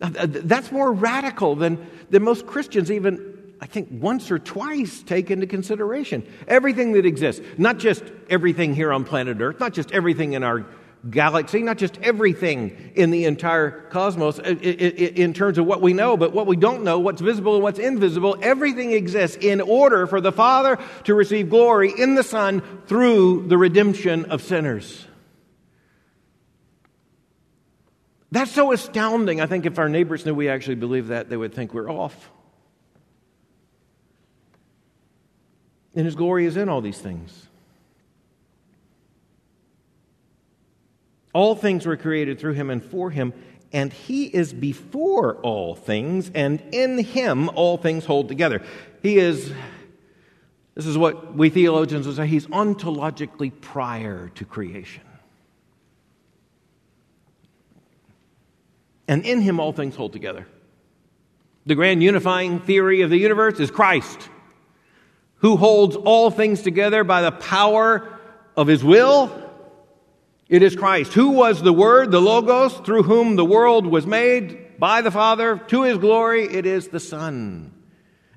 That's 0.00 0.72
more 0.72 0.92
radical 0.92 1.54
than, 1.54 1.88
than 2.10 2.24
most 2.24 2.48
Christians 2.48 2.90
even, 2.90 3.54
I 3.60 3.66
think, 3.66 3.90
once 3.92 4.32
or 4.32 4.40
twice 4.40 5.04
take 5.04 5.30
into 5.30 5.46
consideration. 5.46 6.26
Everything 6.48 6.94
that 6.94 7.06
exists, 7.06 7.42
not 7.56 7.78
just 7.78 8.02
everything 8.28 8.74
here 8.74 8.92
on 8.92 9.04
planet 9.04 9.40
Earth, 9.40 9.60
not 9.60 9.74
just 9.74 9.92
everything 9.92 10.32
in 10.32 10.42
our 10.42 10.66
galaxy, 11.10 11.62
not 11.62 11.78
just 11.78 11.98
everything 12.02 12.92
in 12.94 13.10
the 13.10 13.24
entire 13.24 13.70
cosmos 13.90 14.38
uh, 14.38 14.42
in 14.42 15.32
terms 15.32 15.58
of 15.58 15.66
what 15.66 15.80
we 15.80 15.92
know, 15.92 16.16
but 16.16 16.32
what 16.32 16.46
we 16.46 16.56
don't 16.56 16.84
know, 16.84 16.98
what's 16.98 17.20
visible 17.20 17.54
and 17.54 17.62
what's 17.62 17.78
invisible. 17.78 18.36
Everything 18.42 18.92
exists 18.92 19.36
in 19.36 19.60
order 19.60 20.06
for 20.06 20.20
the 20.20 20.32
Father 20.32 20.78
to 21.04 21.14
receive 21.14 21.50
glory 21.50 21.92
in 21.96 22.14
the 22.14 22.22
Son 22.22 22.62
through 22.86 23.46
the 23.48 23.58
redemption 23.58 24.26
of 24.26 24.42
sinners. 24.42 25.06
That's 28.30 28.50
so 28.50 28.72
astounding. 28.72 29.40
I 29.40 29.46
think 29.46 29.64
if 29.64 29.78
our 29.78 29.88
neighbors 29.88 30.26
knew 30.26 30.34
we 30.34 30.48
actually 30.48 30.74
believe 30.74 31.08
that, 31.08 31.30
they 31.30 31.36
would 31.36 31.54
think 31.54 31.72
we're 31.72 31.90
off. 31.90 32.30
And 35.94 36.04
His 36.04 36.14
glory 36.14 36.44
is 36.44 36.56
in 36.56 36.68
all 36.68 36.80
these 36.80 36.98
things. 36.98 37.47
All 41.38 41.54
things 41.54 41.86
were 41.86 41.96
created 41.96 42.40
through 42.40 42.54
him 42.54 42.68
and 42.68 42.84
for 42.84 43.12
him, 43.12 43.32
and 43.72 43.92
he 43.92 44.24
is 44.24 44.52
before 44.52 45.36
all 45.36 45.76
things, 45.76 46.32
and 46.34 46.60
in 46.72 46.98
him 46.98 47.48
all 47.50 47.76
things 47.76 48.04
hold 48.04 48.26
together. 48.26 48.60
He 49.02 49.18
is, 49.18 49.52
this 50.74 50.84
is 50.84 50.98
what 50.98 51.36
we 51.36 51.48
theologians 51.48 52.08
would 52.08 52.16
say, 52.16 52.26
he's 52.26 52.48
ontologically 52.48 53.52
prior 53.60 54.32
to 54.34 54.44
creation. 54.44 55.04
And 59.06 59.24
in 59.24 59.40
him 59.40 59.60
all 59.60 59.72
things 59.72 59.94
hold 59.94 60.12
together. 60.12 60.44
The 61.66 61.76
grand 61.76 62.02
unifying 62.02 62.58
theory 62.58 63.02
of 63.02 63.10
the 63.10 63.16
universe 63.16 63.60
is 63.60 63.70
Christ, 63.70 64.28
who 65.36 65.56
holds 65.56 65.94
all 65.94 66.32
things 66.32 66.62
together 66.62 67.04
by 67.04 67.22
the 67.22 67.30
power 67.30 68.18
of 68.56 68.66
his 68.66 68.82
will 68.82 69.47
it 70.48 70.62
is 70.62 70.74
Christ. 70.74 71.12
Who 71.12 71.30
was 71.30 71.62
the 71.62 71.72
Word, 71.72 72.10
the 72.10 72.20
Logos, 72.20 72.74
through 72.78 73.02
whom 73.02 73.36
the 73.36 73.44
world 73.44 73.86
was 73.86 74.06
made 74.06 74.78
by 74.78 75.02
the 75.02 75.10
Father 75.10 75.58
to 75.68 75.82
His 75.82 75.98
glory? 75.98 76.44
It 76.44 76.64
is 76.64 76.88
the 76.88 77.00
Son. 77.00 77.74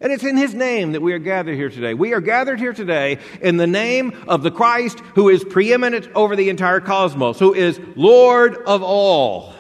And 0.02 0.12
it's 0.12 0.24
in 0.24 0.36
His 0.36 0.54
name 0.54 0.92
that 0.92 1.02
we 1.02 1.14
are 1.14 1.20
gathered 1.20 1.56
here 1.56 1.70
today. 1.70 1.94
We 1.94 2.14
are 2.14 2.20
gathered 2.20 2.60
here 2.60 2.74
today 2.74 3.20
in 3.42 3.58
the 3.58 3.68
name 3.68 4.26
of 4.28 4.44
the 4.44 4.52
Christ 4.52 5.00
who 5.16 5.30
is 5.30 5.44
preeminent 5.44 6.10
over 6.14 6.36
the 6.36 6.50
entire 6.50 6.82
cosmos, 6.82 7.40
who 7.40 7.54
is 7.54 7.80
Lord 7.96 8.58
of 8.66 8.84
all. 8.84 9.54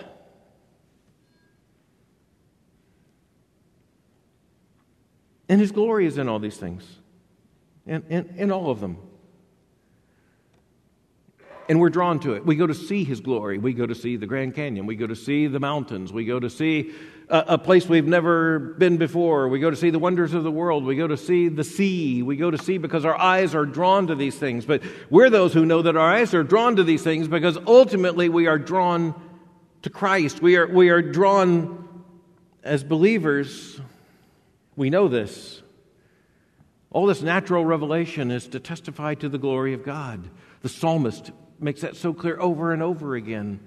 And 5.47 5.61
His 5.61 5.71
glory 5.71 6.05
is 6.05 6.17
in 6.17 6.27
all 6.27 6.39
these 6.39 6.57
things, 6.57 6.83
in, 7.85 8.03
in, 8.09 8.33
in 8.37 8.51
all 8.51 8.71
of 8.71 8.79
them. 8.81 8.97
And 11.71 11.79
we're 11.79 11.89
drawn 11.89 12.19
to 12.19 12.33
it. 12.33 12.45
We 12.45 12.57
go 12.57 12.67
to 12.67 12.73
see 12.73 13.05
His 13.05 13.21
glory. 13.21 13.57
We 13.57 13.71
go 13.71 13.85
to 13.85 13.95
see 13.95 14.17
the 14.17 14.25
Grand 14.25 14.55
Canyon. 14.55 14.85
We 14.85 14.97
go 14.97 15.07
to 15.07 15.15
see 15.15 15.47
the 15.47 15.61
mountains. 15.61 16.11
We 16.11 16.25
go 16.25 16.37
to 16.37 16.49
see 16.49 16.91
a, 17.29 17.45
a 17.47 17.57
place 17.57 17.87
we've 17.87 18.05
never 18.05 18.59
been 18.59 18.97
before. 18.97 19.47
We 19.47 19.61
go 19.61 19.69
to 19.69 19.77
see 19.77 19.89
the 19.89 19.97
wonders 19.97 20.33
of 20.33 20.43
the 20.43 20.51
world. 20.51 20.83
We 20.83 20.97
go 20.97 21.07
to 21.07 21.15
see 21.15 21.47
the 21.47 21.63
sea. 21.63 22.23
We 22.23 22.35
go 22.35 22.51
to 22.51 22.57
see 22.57 22.77
because 22.77 23.05
our 23.05 23.17
eyes 23.17 23.55
are 23.55 23.65
drawn 23.65 24.07
to 24.07 24.15
these 24.15 24.37
things. 24.37 24.65
But 24.65 24.83
we're 25.09 25.29
those 25.29 25.53
who 25.53 25.65
know 25.65 25.81
that 25.81 25.95
our 25.95 26.13
eyes 26.13 26.33
are 26.33 26.43
drawn 26.43 26.75
to 26.75 26.83
these 26.83 27.03
things 27.03 27.29
because 27.29 27.57
ultimately 27.65 28.27
we 28.27 28.47
are 28.47 28.59
drawn 28.59 29.15
to 29.83 29.89
Christ. 29.89 30.41
We 30.41 30.57
are, 30.57 30.67
we 30.67 30.89
are 30.89 31.01
drawn 31.01 32.03
as 32.63 32.83
believers. 32.83 33.79
We 34.75 34.89
know 34.89 35.07
this. 35.07 35.61
All 36.89 37.05
this 37.05 37.21
natural 37.21 37.63
revelation 37.63 38.29
is 38.29 38.49
to 38.49 38.59
testify 38.59 39.13
to 39.15 39.29
the 39.29 39.37
glory 39.37 39.73
of 39.73 39.85
God. 39.85 40.29
The 40.63 40.69
psalmist 40.69 41.31
makes 41.61 41.81
that 41.81 41.95
so 41.95 42.13
clear 42.13 42.39
over 42.39 42.73
and 42.73 42.81
over 42.81 43.15
again. 43.15 43.59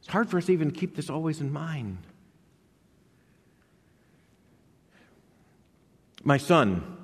It's 0.00 0.08
hard 0.08 0.30
for 0.30 0.38
us 0.38 0.48
even 0.50 0.70
to 0.70 0.78
keep 0.78 0.96
this 0.96 1.10
always 1.10 1.40
in 1.40 1.52
mind. 1.52 1.98
My 6.24 6.38
son, 6.38 6.96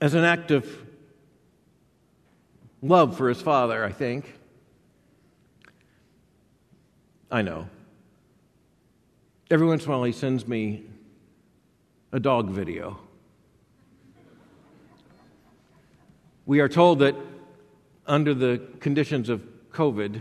as 0.00 0.14
an 0.14 0.24
act 0.24 0.50
of 0.50 0.66
love 2.82 3.16
for 3.16 3.28
his 3.28 3.40
father, 3.40 3.84
I 3.84 3.92
think, 3.92 4.32
I 7.30 7.42
know. 7.42 7.68
Every 9.50 9.66
once 9.66 9.84
in 9.84 9.90
a 9.90 9.94
while, 9.94 10.04
he 10.04 10.12
sends 10.12 10.46
me 10.46 10.84
a 12.12 12.20
dog 12.20 12.50
video. 12.50 12.98
We 16.46 16.60
are 16.60 16.68
told 16.68 16.98
that 16.98 17.16
under 18.06 18.34
the 18.34 18.60
conditions 18.80 19.30
of 19.30 19.42
COVID, 19.72 20.20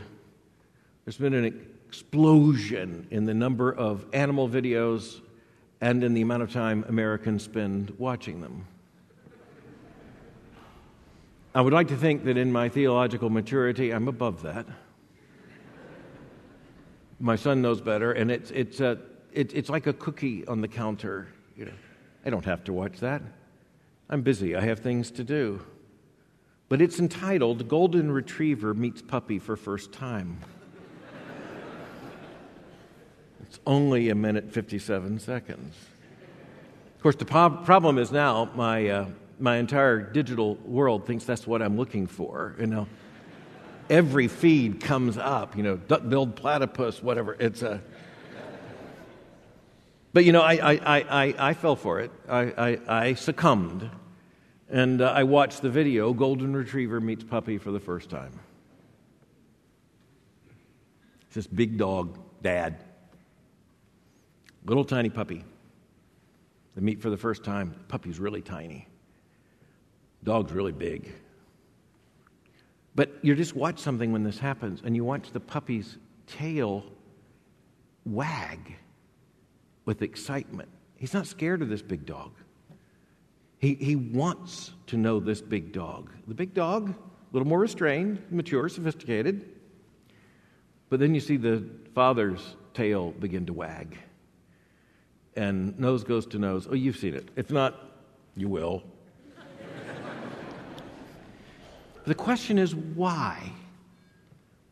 there's 1.03 1.17
been 1.17 1.33
an 1.33 1.67
explosion 1.87 3.07
in 3.11 3.25
the 3.25 3.33
number 3.33 3.71
of 3.73 4.05
animal 4.13 4.47
videos 4.47 5.19
and 5.81 6.01
in 6.01 6.13
the 6.13 6.21
amount 6.21 6.43
of 6.43 6.51
time 6.51 6.85
Americans 6.87 7.43
spend 7.43 7.93
watching 7.97 8.39
them. 8.39 8.65
I 11.53 11.59
would 11.59 11.73
like 11.73 11.89
to 11.89 11.97
think 11.97 12.23
that 12.23 12.37
in 12.37 12.51
my 12.53 12.69
theological 12.69 13.29
maturity, 13.29 13.91
I'm 13.91 14.07
above 14.07 14.41
that. 14.43 14.65
My 17.19 17.35
son 17.35 17.61
knows 17.61 17.81
better, 17.81 18.13
and 18.13 18.31
it's, 18.31 18.49
it's, 18.51 18.79
a, 18.79 18.97
it, 19.33 19.53
it's 19.53 19.69
like 19.69 19.87
a 19.87 19.93
cookie 19.93 20.47
on 20.47 20.61
the 20.61 20.67
counter. 20.69 21.27
You 21.55 21.65
know, 21.65 21.73
I 22.25 22.29
don't 22.29 22.45
have 22.45 22.63
to 22.63 22.73
watch 22.73 22.99
that. 23.01 23.21
I'm 24.09 24.21
busy, 24.21 24.55
I 24.55 24.61
have 24.61 24.79
things 24.79 25.11
to 25.11 25.23
do. 25.23 25.61
But 26.73 26.81
it's 26.81 26.97
entitled 26.97 27.67
Golden 27.67 28.11
Retriever 28.11 28.73
Meets 28.73 29.03
Puppy 29.03 29.37
for 29.37 29.55
First 29.55 29.91
Time. 29.91 30.39
It's 33.43 33.59
only 33.67 34.09
a 34.09 34.15
minute 34.15 34.51
57 34.51 35.19
seconds. 35.19 35.75
Of 36.95 37.03
course, 37.03 37.15
the 37.15 37.25
problem 37.25 37.99
is 37.99 38.11
now 38.11 38.49
my, 38.55 38.87
uh, 38.87 39.05
my 39.39 39.57
entire 39.57 39.99
digital 40.01 40.55
world 40.65 41.05
thinks 41.05 41.25
that's 41.25 41.45
what 41.45 41.61
I'm 41.61 41.77
looking 41.77 42.07
for. 42.07 42.55
You 42.59 42.65
know, 42.65 42.87
every 43.87 44.27
feed 44.27 44.81
comes 44.81 45.15
up. 45.15 45.55
You 45.55 45.61
know, 45.61 45.77
duck-billed 45.77 46.35
platypus, 46.35 47.03
whatever. 47.03 47.37
It's 47.39 47.61
a. 47.61 47.83
But 50.11 50.25
you 50.25 50.31
know, 50.31 50.41
I, 50.41 50.53
I, 50.53 50.73
I, 50.83 51.35
I, 51.37 51.53
fell 51.53 51.75
for 51.75 51.99
it. 51.99 52.09
I, 52.27 52.41
I, 52.41 52.79
I 52.87 53.13
succumbed, 53.13 53.91
and 54.73 55.01
uh, 55.01 55.05
I 55.05 55.23
watched 55.23 55.61
the 55.61 55.69
video. 55.69 56.11
Golden 56.11 56.53
Retriever 56.53 56.99
meets 56.99 57.23
puppy 57.23 57.57
for 57.57 57.71
the 57.71 57.79
first 57.79 58.09
time. 58.09 58.37
It's 61.27 61.35
this 61.35 61.47
big 61.47 61.77
dog, 61.77 62.19
dad, 62.41 62.83
Little 64.65 64.85
tiny 64.85 65.09
puppy. 65.09 65.43
They 66.75 66.81
meet 66.81 67.01
for 67.01 67.09
the 67.09 67.17
first 67.17 67.43
time. 67.43 67.75
puppy's 67.87 68.19
really 68.19 68.41
tiny. 68.41 68.87
Dog's 70.23 70.53
really 70.53 70.71
big. 70.71 71.11
But 72.95 73.11
you 73.21 73.35
just 73.35 73.55
watch 73.55 73.79
something 73.79 74.11
when 74.11 74.23
this 74.23 74.39
happens, 74.39 74.81
and 74.85 74.95
you 74.95 75.03
watch 75.03 75.31
the 75.31 75.39
puppy's 75.39 75.97
tail 76.27 76.85
wag 78.05 78.75
with 79.85 80.01
excitement. 80.01 80.69
He's 80.95 81.13
not 81.13 81.27
scared 81.27 81.61
of 81.61 81.69
this 81.69 81.81
big 81.81 82.05
dog. 82.05 82.31
He, 83.63 83.75
he 83.75 83.95
wants 83.95 84.73
to 84.87 84.97
know 84.97 85.21
this 85.21 85.39
big 85.39 85.71
dog. 85.71 86.11
The 86.27 86.33
big 86.33 86.53
dog, 86.53 86.89
a 86.89 86.95
little 87.31 87.47
more 87.47 87.59
restrained, 87.59 88.21
mature, 88.29 88.67
sophisticated. 88.67 89.49
But 90.89 90.99
then 90.99 91.15
you 91.15 91.21
see 91.21 91.37
the 91.37 91.63
father's 91.95 92.57
tail 92.73 93.11
begin 93.11 93.45
to 93.45 93.53
wag 93.53 93.97
and 95.37 95.79
nose 95.79 96.03
goes 96.03 96.25
to 96.25 96.39
nose. 96.39 96.67
Oh, 96.69 96.73
you've 96.73 96.97
seen 96.97 97.13
it. 97.13 97.29
If 97.37 97.51
not, 97.51 97.79
you 98.35 98.49
will. 98.49 98.83
the 102.05 102.15
question 102.15 102.59
is 102.59 102.75
why? 102.75 103.49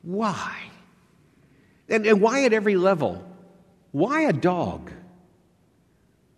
Why? 0.02 0.58
And, 1.88 2.06
and 2.06 2.20
why 2.20 2.44
at 2.44 2.52
every 2.52 2.76
level? 2.76 3.26
Why 3.92 4.24
a 4.24 4.34
dog? 4.34 4.92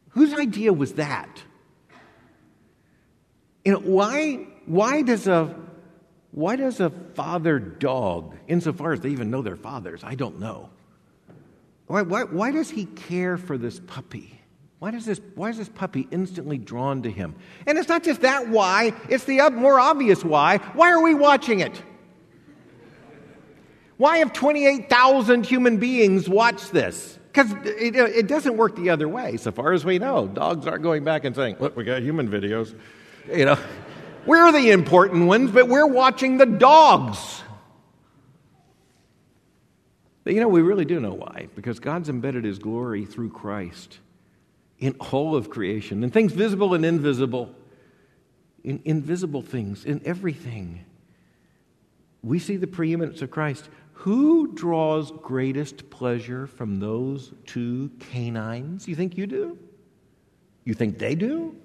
Whose 0.10 0.36
idea 0.36 0.72
was 0.72 0.94
that? 0.94 1.42
You 3.66 3.74
know, 3.74 3.80
why, 3.80 4.48
why 4.66 5.02
does 5.02 5.28
a 5.28 5.56
why 6.32 6.56
does 6.56 6.80
a 6.80 6.90
father 6.90 7.60
dog, 7.60 8.36
insofar 8.48 8.94
as 8.94 9.02
they 9.02 9.10
even 9.10 9.30
know 9.30 9.44
their 9.44 9.56
fathers, 9.56 10.04
I 10.04 10.16
don't 10.16 10.40
know, 10.40 10.72
why, 11.86 12.02
why, 12.02 12.24
why 12.24 12.52
does 12.52 12.72
he 12.72 12.86
care 12.86 13.38
for 13.38 13.56
this 13.56 13.80
puppy? 13.80 14.40
Why, 14.80 14.92
does 14.92 15.06
this, 15.06 15.22
why 15.36 15.50
is 15.50 15.58
this 15.58 15.70
puppy 15.70 16.08
instantly 16.10 16.58
drawn 16.58 17.04
to 17.04 17.12
him? 17.12 17.36
And 17.68 17.78
it's 17.78 17.88
not 17.88 18.04
just 18.04 18.22
that 18.22 18.50
why, 18.50 18.94
it's 19.10 19.26
the 19.26 19.48
more 19.52 19.80
obvious 19.80 20.26
why. 20.26 20.58
Why 20.58 20.92
are 20.92 21.02
we 21.04 21.14
watching 21.14 21.60
it? 21.60 21.82
Why 23.98 24.18
have 24.18 24.34
28,000 24.34 25.46
human 25.46 25.78
beings 25.78 26.28
watched 26.28 26.74
this? 26.74 27.20
Because 27.32 27.52
it, 27.64 27.96
it, 27.96 28.28
doesn't 28.28 28.58
work 28.58 28.76
the 28.76 28.90
other 28.90 29.08
way, 29.08 29.38
so 29.38 29.52
far 29.52 29.72
as 29.72 29.86
we 29.86 30.00
know. 30.00 30.28
Dogs 30.28 30.68
aren't 30.68 30.84
going 30.84 31.04
back 31.04 31.26
and 31.26 31.36
saying, 31.36 31.58
Look, 31.60 31.78
we 31.78 31.84
got 31.84 32.02
human 32.02 32.28
videos. 32.28 32.76
You 33.32 33.46
know, 33.46 33.58
we're 34.26 34.52
the 34.52 34.72
important 34.72 35.28
ones, 35.28 35.52
but 35.52 35.68
we're 35.68 35.88
watching 35.88 36.38
the 36.38 36.46
dogs. 36.46 37.42
But 40.24 40.34
you 40.34 40.42
know, 40.42 40.48
we 40.48 40.62
really 40.62 40.86
do 40.86 41.00
know 41.00 41.14
why. 41.14 41.48
Because 41.56 41.80
God's 41.80 42.10
embedded 42.10 42.46
his 42.46 42.60
glory 42.60 43.06
through 43.06 43.30
Christ 43.30 44.00
in 44.80 44.96
all 45.12 45.36
of 45.36 45.50
creation, 45.50 46.04
in 46.04 46.12
things 46.12 46.34
visible 46.34 46.74
and 46.74 46.86
invisible, 46.86 47.54
in 48.64 48.82
invisible 48.86 49.42
things, 49.42 49.86
in 49.86 50.02
everything. 50.06 50.84
We 52.22 52.40
see 52.40 52.58
the 52.58 52.68
preeminence 52.68 53.22
of 53.22 53.32
Christ. 53.32 53.70
Who 53.94 54.54
draws 54.54 55.12
greatest 55.12 55.90
pleasure 55.90 56.48
from 56.48 56.80
those 56.80 57.32
two 57.46 57.92
canines? 58.00 58.88
You 58.88 58.96
think 58.96 59.18
you 59.18 59.28
do? 59.28 59.58
You 60.66 60.74
think 60.74 60.98
they 60.98 61.16
do? 61.16 61.56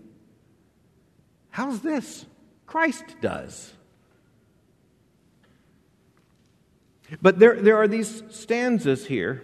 How's 1.58 1.80
this? 1.80 2.24
Christ 2.66 3.16
does. 3.20 3.72
But 7.20 7.40
there, 7.40 7.60
there 7.60 7.78
are 7.78 7.88
these 7.88 8.22
stanzas 8.30 9.04
here. 9.04 9.42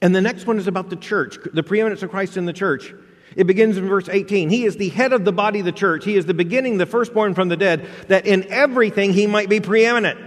And 0.00 0.14
the 0.14 0.20
next 0.20 0.46
one 0.46 0.58
is 0.58 0.68
about 0.68 0.88
the 0.88 0.94
church, 0.94 1.38
the 1.52 1.64
preeminence 1.64 2.04
of 2.04 2.10
Christ 2.10 2.36
in 2.36 2.44
the 2.44 2.52
church. 2.52 2.94
It 3.34 3.48
begins 3.48 3.78
in 3.78 3.88
verse 3.88 4.08
18. 4.08 4.48
He 4.48 4.64
is 4.64 4.76
the 4.76 4.90
head 4.90 5.12
of 5.12 5.24
the 5.24 5.32
body 5.32 5.58
of 5.58 5.64
the 5.64 5.72
church. 5.72 6.04
He 6.04 6.16
is 6.16 6.24
the 6.24 6.34
beginning, 6.34 6.78
the 6.78 6.86
firstborn 6.86 7.34
from 7.34 7.48
the 7.48 7.56
dead, 7.56 7.88
that 8.06 8.28
in 8.28 8.44
everything 8.44 9.12
he 9.12 9.26
might 9.26 9.48
be 9.48 9.58
preeminent. 9.58 10.20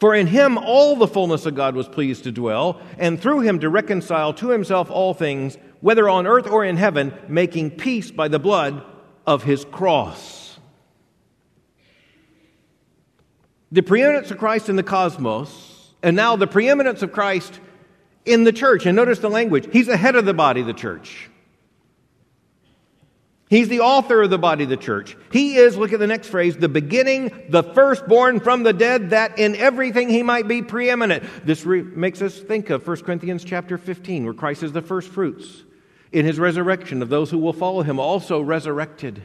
For 0.00 0.14
in 0.14 0.28
him 0.28 0.56
all 0.56 0.96
the 0.96 1.06
fullness 1.06 1.44
of 1.44 1.56
God 1.56 1.74
was 1.74 1.88
pleased 1.88 2.24
to 2.24 2.32
dwell, 2.32 2.80
and 2.96 3.20
through 3.20 3.40
him 3.40 3.58
to 3.58 3.68
reconcile 3.68 4.32
to 4.32 4.48
himself 4.48 4.90
all 4.90 5.12
things, 5.12 5.58
whether 5.82 6.08
on 6.08 6.26
earth 6.26 6.46
or 6.46 6.64
in 6.64 6.78
heaven, 6.78 7.12
making 7.28 7.72
peace 7.72 8.10
by 8.10 8.28
the 8.28 8.38
blood 8.38 8.82
of 9.28 9.44
his 9.44 9.64
cross. 9.64 10.38
the 13.70 13.82
preeminence 13.82 14.30
of 14.30 14.38
Christ 14.38 14.68
in 14.68 14.76
the 14.76 14.82
cosmos, 14.82 15.94
and 16.02 16.16
now 16.16 16.36
the 16.36 16.46
preeminence 16.46 17.02
of 17.02 17.12
Christ 17.12 17.60
in 18.24 18.44
the 18.44 18.52
church. 18.52 18.86
And 18.86 18.96
notice 18.96 19.18
the 19.18 19.28
language. 19.28 19.68
He's 19.72 19.86
the 19.86 19.96
head 19.96 20.16
of 20.16 20.24
the 20.24 20.34
body 20.34 20.62
of 20.62 20.66
the 20.66 20.72
church. 20.72 21.30
He's 23.50 23.68
the 23.68 23.80
author 23.80 24.22
of 24.22 24.30
the 24.30 24.38
body 24.38 24.64
of 24.64 24.70
the 24.70 24.76
church. 24.76 25.16
He 25.32 25.56
is, 25.56 25.74
look 25.76 25.94
at 25.94 25.98
the 25.98 26.06
next 26.06 26.28
phrase, 26.28 26.56
the 26.56 26.68
beginning, 26.68 27.46
the 27.48 27.62
firstborn 27.62 28.40
from 28.40 28.62
the 28.62 28.74
dead, 28.74 29.10
that 29.10 29.38
in 29.38 29.56
everything 29.56 30.10
he 30.10 30.22
might 30.22 30.46
be 30.46 30.60
preeminent. 30.60 31.24
This 31.46 31.64
re- 31.64 31.80
makes 31.80 32.20
us 32.20 32.38
think 32.38 32.68
of 32.68 32.86
1 32.86 33.04
Corinthians 33.04 33.44
chapter 33.44 33.78
15, 33.78 34.26
where 34.26 34.34
Christ 34.34 34.62
is 34.62 34.72
the 34.72 34.82
first 34.82 35.08
fruits 35.08 35.62
in 36.12 36.24
his 36.24 36.38
resurrection 36.38 37.02
of 37.02 37.08
those 37.08 37.30
who 37.30 37.38
will 37.38 37.52
follow 37.52 37.82
him, 37.82 37.98
also 37.98 38.40
resurrected. 38.40 39.22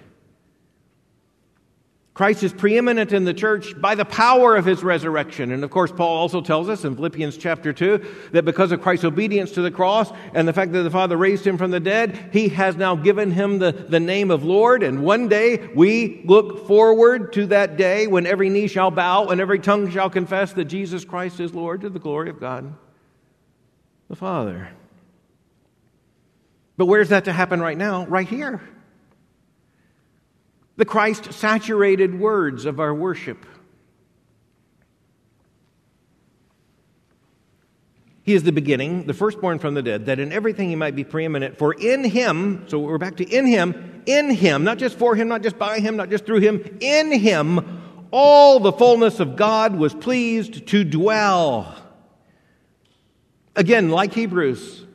Christ 2.13 2.43
is 2.43 2.53
preeminent 2.53 3.11
in 3.11 3.23
the 3.23 3.33
church 3.33 3.79
by 3.81 3.95
the 3.95 4.05
power 4.05 4.55
of 4.55 4.65
his 4.65 4.83
resurrection. 4.83 5.51
And 5.51 5.63
of 5.63 5.71
course, 5.71 5.91
Paul 5.91 6.15
also 6.15 6.41
tells 6.41 6.69
us 6.69 6.85
in 6.85 6.95
Philippians 6.95 7.37
chapter 7.37 7.73
2 7.73 8.29
that 8.33 8.45
because 8.45 8.71
of 8.71 8.81
Christ's 8.81 9.05
obedience 9.05 9.51
to 9.53 9.63
the 9.63 9.71
cross 9.71 10.11
and 10.35 10.47
the 10.47 10.53
fact 10.53 10.73
that 10.73 10.83
the 10.83 10.91
Father 10.91 11.17
raised 11.17 11.47
him 11.47 11.57
from 11.57 11.71
the 11.71 11.79
dead, 11.79 12.29
he 12.31 12.49
has 12.49 12.75
now 12.75 12.95
given 12.95 13.31
him 13.31 13.57
the, 13.57 13.71
the 13.71 13.99
name 13.99 14.29
of 14.29 14.43
Lord. 14.43 14.83
And 14.83 15.03
one 15.03 15.27
day 15.27 15.67
we 15.73 16.21
look 16.25 16.67
forward 16.67 17.33
to 17.33 17.47
that 17.47 17.77
day 17.77 18.05
when 18.05 18.27
every 18.27 18.49
knee 18.49 18.67
shall 18.67 18.91
bow 18.91 19.29
and 19.29 19.41
every 19.41 19.57
tongue 19.57 19.89
shall 19.89 20.11
confess 20.11 20.53
that 20.53 20.65
Jesus 20.65 21.03
Christ 21.03 21.39
is 21.39 21.55
Lord 21.55 21.81
to 21.81 21.89
the 21.89 21.99
glory 21.99 22.29
of 22.29 22.39
God 22.39 22.75
the 24.07 24.15
Father. 24.15 24.69
But 26.77 26.85
where's 26.87 27.09
that 27.09 27.25
to 27.25 27.33
happen 27.33 27.61
right 27.61 27.77
now? 27.77 28.05
Right 28.05 28.27
here 28.27 28.61
the 30.75 30.85
Christ 30.85 31.33
saturated 31.33 32.19
words 32.19 32.65
of 32.65 32.79
our 32.79 32.93
worship. 32.93 33.45
He 38.23 38.33
is 38.33 38.43
the 38.43 38.51
beginning, 38.51 39.05
the 39.05 39.13
firstborn 39.13 39.59
from 39.59 39.73
the 39.73 39.81
dead, 39.81 40.05
that 40.05 40.17
in 40.17 40.31
everything 40.31 40.69
he 40.69 40.75
might 40.75 40.95
be 40.95 41.03
preeminent. 41.03 41.57
For 41.57 41.73
in 41.73 42.05
him, 42.05 42.63
so 42.67 42.79
we're 42.79 42.97
back 42.97 43.17
to 43.17 43.25
in 43.25 43.45
him, 43.45 44.01
in 44.05 44.29
him, 44.29 44.63
not 44.63 44.77
just 44.77 44.97
for 44.97 45.13
him, 45.13 45.27
not 45.27 45.43
just 45.43 45.59
by 45.59 45.79
him, 45.79 45.97
not 45.97 46.09
just 46.09 46.25
through 46.25 46.39
him, 46.39 46.77
in 46.79 47.11
him, 47.11 47.81
all 48.11 48.59
the 48.59 48.71
fullness 48.71 49.19
of 49.19 49.35
God 49.35 49.75
was 49.75 49.93
pleased 49.93 50.67
to 50.67 50.83
dwell. 50.85 51.75
Again, 53.55 53.89
like 53.89 54.13
Hebrews, 54.13 54.85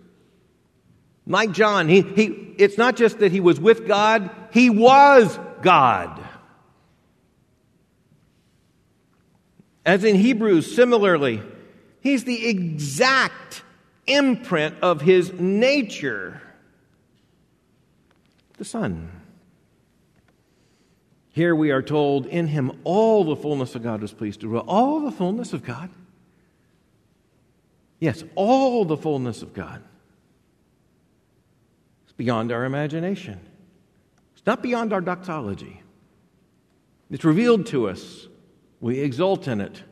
like 1.28 1.52
John, 1.52 1.88
he, 1.88 2.00
he, 2.00 2.24
it's 2.56 2.78
not 2.78 2.96
just 2.96 3.18
that 3.18 3.30
he 3.30 3.40
was 3.40 3.60
with 3.60 3.86
God, 3.86 4.30
he 4.50 4.70
was 4.70 5.38
God. 5.62 6.24
As 9.84 10.04
in 10.04 10.16
Hebrews, 10.16 10.74
similarly, 10.74 11.42
he's 12.00 12.24
the 12.24 12.46
exact 12.46 13.62
imprint 14.06 14.76
of 14.82 15.02
his 15.02 15.32
nature, 15.34 16.42
the 18.56 18.64
Son. 18.64 19.12
Here 21.30 21.54
we 21.54 21.70
are 21.70 21.82
told, 21.82 22.26
in 22.26 22.48
him 22.48 22.72
all 22.84 23.24
the 23.24 23.36
fullness 23.36 23.74
of 23.74 23.82
God 23.82 24.00
was 24.00 24.12
pleased 24.12 24.40
to 24.40 24.48
dwell. 24.48 24.64
All 24.66 25.00
the 25.00 25.12
fullness 25.12 25.52
of 25.52 25.62
God? 25.62 25.90
Yes, 28.00 28.24
all 28.34 28.84
the 28.84 28.96
fullness 28.96 29.42
of 29.42 29.52
God. 29.52 29.82
Beyond 32.18 32.50
our 32.50 32.64
imagination 32.64 33.40
It's 34.36 34.44
not 34.44 34.60
beyond 34.60 34.92
our 34.92 35.00
doxology. 35.00 35.82
It's 37.10 37.24
revealed 37.24 37.66
to 37.66 37.88
us. 37.88 38.26
We 38.80 39.00
exult 39.00 39.48
in 39.48 39.60
it. 39.60 39.82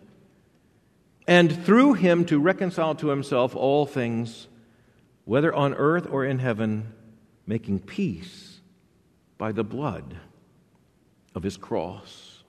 And 1.26 1.64
through 1.64 1.94
him 1.94 2.24
to 2.26 2.38
reconcile 2.38 2.94
to 2.96 3.08
himself 3.08 3.56
all 3.56 3.86
things, 3.86 4.48
whether 5.24 5.54
on 5.54 5.74
earth 5.74 6.06
or 6.10 6.24
in 6.24 6.38
heaven, 6.38 6.92
making 7.46 7.80
peace 7.80 8.60
by 9.38 9.52
the 9.52 9.64
blood 9.64 10.16
of 11.34 11.42
his 11.42 11.56
cross. 11.56 12.42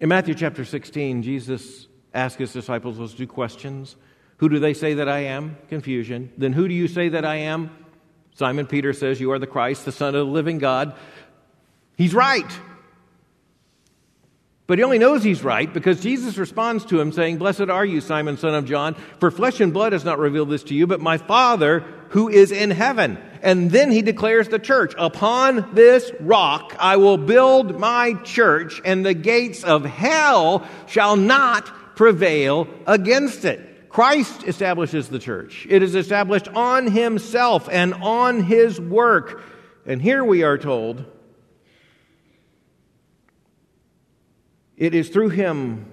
In 0.00 0.08
Matthew 0.08 0.34
chapter 0.34 0.64
16, 0.64 1.22
Jesus 1.22 1.88
asked 2.14 2.38
his 2.38 2.52
disciples 2.52 2.98
those 2.98 3.14
two 3.14 3.26
questions 3.26 3.96
Who 4.38 4.48
do 4.48 4.58
they 4.58 4.74
say 4.74 4.94
that 4.94 5.08
I 5.08 5.20
am? 5.20 5.56
Confusion. 5.68 6.32
Then 6.36 6.52
who 6.52 6.68
do 6.68 6.74
you 6.74 6.88
say 6.88 7.08
that 7.10 7.24
I 7.24 7.36
am? 7.36 7.70
Simon 8.36 8.66
Peter 8.66 8.92
says, 8.92 9.18
You 9.18 9.32
are 9.32 9.38
the 9.38 9.46
Christ, 9.46 9.84
the 9.84 9.92
Son 9.92 10.14
of 10.14 10.26
the 10.26 10.32
living 10.32 10.58
God. 10.58 10.94
He's 11.96 12.14
right. 12.14 12.50
But 14.66 14.78
he 14.78 14.84
only 14.84 14.98
knows 14.98 15.22
he's 15.22 15.42
right 15.42 15.72
because 15.72 16.02
Jesus 16.02 16.36
responds 16.36 16.84
to 16.86 17.00
him 17.00 17.12
saying, 17.12 17.38
Blessed 17.38 17.70
are 17.70 17.84
you, 17.84 18.00
Simon, 18.00 18.36
son 18.36 18.54
of 18.54 18.66
John, 18.66 18.94
for 19.20 19.30
flesh 19.30 19.60
and 19.60 19.72
blood 19.72 19.92
has 19.92 20.04
not 20.04 20.18
revealed 20.18 20.50
this 20.50 20.64
to 20.64 20.74
you, 20.74 20.86
but 20.86 21.00
my 21.00 21.18
Father 21.18 21.84
who 22.10 22.28
is 22.28 22.52
in 22.52 22.72
heaven. 22.72 23.18
And 23.42 23.70
then 23.70 23.90
he 23.90 24.02
declares 24.02 24.48
the 24.48 24.58
church, 24.58 24.92
Upon 24.98 25.74
this 25.74 26.10
rock 26.20 26.74
I 26.78 26.96
will 26.96 27.16
build 27.16 27.78
my 27.78 28.14
church, 28.24 28.82
and 28.84 29.06
the 29.06 29.14
gates 29.14 29.64
of 29.64 29.84
hell 29.84 30.66
shall 30.86 31.16
not 31.16 31.66
prevail 31.94 32.68
against 32.86 33.44
it. 33.44 33.75
Christ 33.88 34.44
establishes 34.44 35.08
the 35.08 35.18
church. 35.18 35.66
It 35.68 35.82
is 35.82 35.94
established 35.94 36.48
on 36.48 36.88
himself 36.90 37.68
and 37.70 37.94
on 37.94 38.42
his 38.42 38.80
work. 38.80 39.42
And 39.86 40.02
here 40.02 40.24
we 40.24 40.42
are 40.42 40.58
told 40.58 41.04
it 44.76 44.94
is 44.94 45.08
through 45.08 45.30
him 45.30 45.86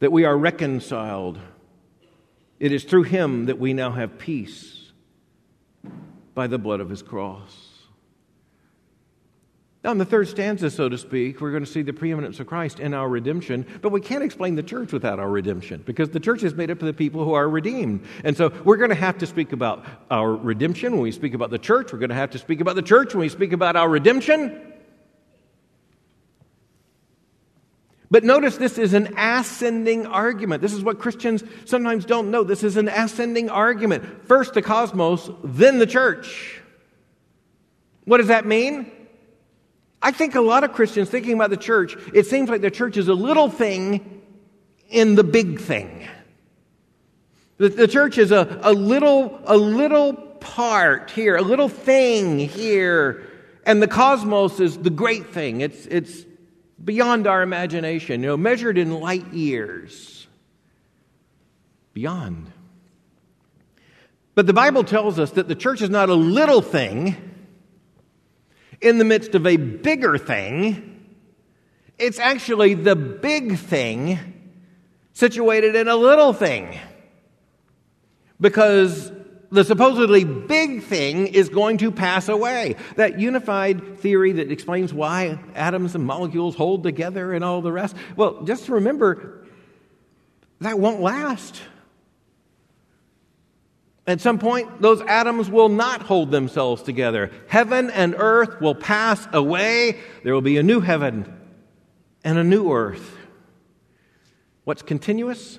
that 0.00 0.12
we 0.12 0.24
are 0.24 0.36
reconciled. 0.36 1.38
It 2.60 2.72
is 2.72 2.84
through 2.84 3.04
him 3.04 3.46
that 3.46 3.58
we 3.58 3.72
now 3.72 3.92
have 3.92 4.18
peace 4.18 4.92
by 6.34 6.46
the 6.46 6.58
blood 6.58 6.80
of 6.80 6.90
his 6.90 7.02
cross. 7.02 7.63
Now, 9.84 9.90
in 9.90 9.98
the 9.98 10.06
third 10.06 10.28
stanza, 10.28 10.70
so 10.70 10.88
to 10.88 10.96
speak, 10.96 11.42
we're 11.42 11.50
going 11.50 11.62
to 11.62 11.70
see 11.70 11.82
the 11.82 11.92
preeminence 11.92 12.40
of 12.40 12.46
Christ 12.46 12.80
in 12.80 12.94
our 12.94 13.06
redemption, 13.06 13.66
but 13.82 13.92
we 13.92 14.00
can't 14.00 14.24
explain 14.24 14.54
the 14.54 14.62
church 14.62 14.94
without 14.94 15.18
our 15.18 15.28
redemption 15.28 15.82
because 15.84 16.08
the 16.08 16.20
church 16.20 16.42
is 16.42 16.54
made 16.54 16.70
up 16.70 16.80
of 16.80 16.86
the 16.86 16.94
people 16.94 17.22
who 17.22 17.34
are 17.34 17.46
redeemed. 17.46 18.02
And 18.24 18.34
so 18.34 18.50
we're 18.64 18.78
going 18.78 18.88
to 18.88 18.96
have 18.96 19.18
to 19.18 19.26
speak 19.26 19.52
about 19.52 19.84
our 20.10 20.32
redemption 20.34 20.92
when 20.92 21.02
we 21.02 21.12
speak 21.12 21.34
about 21.34 21.50
the 21.50 21.58
church. 21.58 21.92
We're 21.92 21.98
going 21.98 22.08
to 22.08 22.14
have 22.14 22.30
to 22.30 22.38
speak 22.38 22.62
about 22.62 22.76
the 22.76 22.82
church 22.82 23.12
when 23.12 23.20
we 23.20 23.28
speak 23.28 23.52
about 23.52 23.76
our 23.76 23.86
redemption. 23.86 24.58
But 28.10 28.24
notice 28.24 28.56
this 28.56 28.78
is 28.78 28.94
an 28.94 29.18
ascending 29.18 30.06
argument. 30.06 30.62
This 30.62 30.72
is 30.72 30.82
what 30.82 30.98
Christians 30.98 31.44
sometimes 31.66 32.06
don't 32.06 32.30
know. 32.30 32.42
This 32.42 32.62
is 32.62 32.78
an 32.78 32.88
ascending 32.88 33.50
argument. 33.50 34.26
First 34.28 34.54
the 34.54 34.62
cosmos, 34.62 35.28
then 35.42 35.78
the 35.78 35.86
church. 35.86 36.62
What 38.06 38.16
does 38.16 38.28
that 38.28 38.46
mean? 38.46 38.90
I 40.04 40.12
think 40.12 40.34
a 40.34 40.42
lot 40.42 40.64
of 40.64 40.74
Christians 40.74 41.08
thinking 41.08 41.32
about 41.32 41.48
the 41.48 41.56
church, 41.56 41.96
it 42.12 42.26
seems 42.26 42.50
like 42.50 42.60
the 42.60 42.70
church 42.70 42.98
is 42.98 43.08
a 43.08 43.14
little 43.14 43.48
thing 43.48 44.22
in 44.90 45.14
the 45.14 45.24
big 45.24 45.58
thing. 45.58 46.06
The, 47.56 47.70
the 47.70 47.88
church 47.88 48.18
is 48.18 48.30
a, 48.30 48.60
a 48.62 48.74
little, 48.74 49.40
a 49.46 49.56
little 49.56 50.12
part 50.12 51.10
here, 51.10 51.36
a 51.36 51.42
little 51.42 51.70
thing 51.70 52.38
here, 52.38 53.26
and 53.64 53.80
the 53.80 53.88
cosmos 53.88 54.60
is 54.60 54.76
the 54.76 54.90
great 54.90 55.28
thing. 55.28 55.62
It's, 55.62 55.86
it's 55.86 56.26
beyond 56.84 57.26
our 57.26 57.40
imagination, 57.40 58.22
you 58.22 58.28
know, 58.28 58.36
measured 58.36 58.76
in 58.76 59.00
light 59.00 59.32
years. 59.32 60.26
Beyond. 61.94 62.52
But 64.34 64.46
the 64.46 64.52
Bible 64.52 64.84
tells 64.84 65.18
us 65.18 65.30
that 65.30 65.48
the 65.48 65.54
church 65.54 65.80
is 65.80 65.88
not 65.88 66.10
a 66.10 66.14
little 66.14 66.60
thing 66.60 67.33
in 68.80 68.98
the 68.98 69.04
midst 69.04 69.34
of 69.34 69.46
a 69.46 69.56
bigger 69.56 70.18
thing. 70.18 70.90
It's 71.98 72.18
actually 72.18 72.74
the 72.74 72.96
big 72.96 73.58
thing 73.58 74.18
situated 75.12 75.76
in 75.76 75.88
a 75.88 75.96
little 75.96 76.32
thing. 76.32 76.78
Because 78.40 79.12
the 79.50 79.64
supposedly 79.64 80.24
big 80.24 80.82
thing 80.82 81.28
is 81.28 81.48
going 81.48 81.78
to 81.78 81.92
pass 81.92 82.28
away. 82.28 82.74
That 82.96 83.20
unified 83.20 84.00
theory 84.00 84.32
that 84.32 84.50
explains 84.50 84.92
why 84.92 85.38
atoms 85.54 85.94
and 85.94 86.04
molecules 86.04 86.56
hold 86.56 86.82
together 86.82 87.32
and 87.32 87.44
all 87.44 87.62
the 87.62 87.70
rest. 87.70 87.94
Well, 88.16 88.42
just 88.42 88.68
remember 88.68 89.46
that 90.60 90.78
won't 90.78 91.00
last. 91.00 91.60
At 94.06 94.20
some 94.20 94.38
point, 94.38 94.82
those 94.82 95.00
atoms 95.02 95.48
will 95.48 95.70
not 95.70 96.02
hold 96.02 96.30
themselves 96.30 96.82
together. 96.82 97.30
Heaven 97.48 97.90
and 97.90 98.14
earth 98.18 98.60
will 98.60 98.74
pass 98.74 99.26
away. 99.32 99.98
There 100.22 100.34
will 100.34 100.42
be 100.42 100.58
a 100.58 100.62
new 100.62 100.80
heaven 100.80 101.32
and 102.22 102.38
a 102.38 102.44
new 102.44 102.70
earth. 102.70 103.16
What's 104.64 104.82
continuous? 104.82 105.58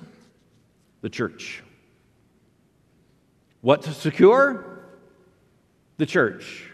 The 1.00 1.08
church. 1.08 1.62
What's 3.62 3.94
secure? 3.96 4.64
The 5.96 6.06
church. 6.06 6.70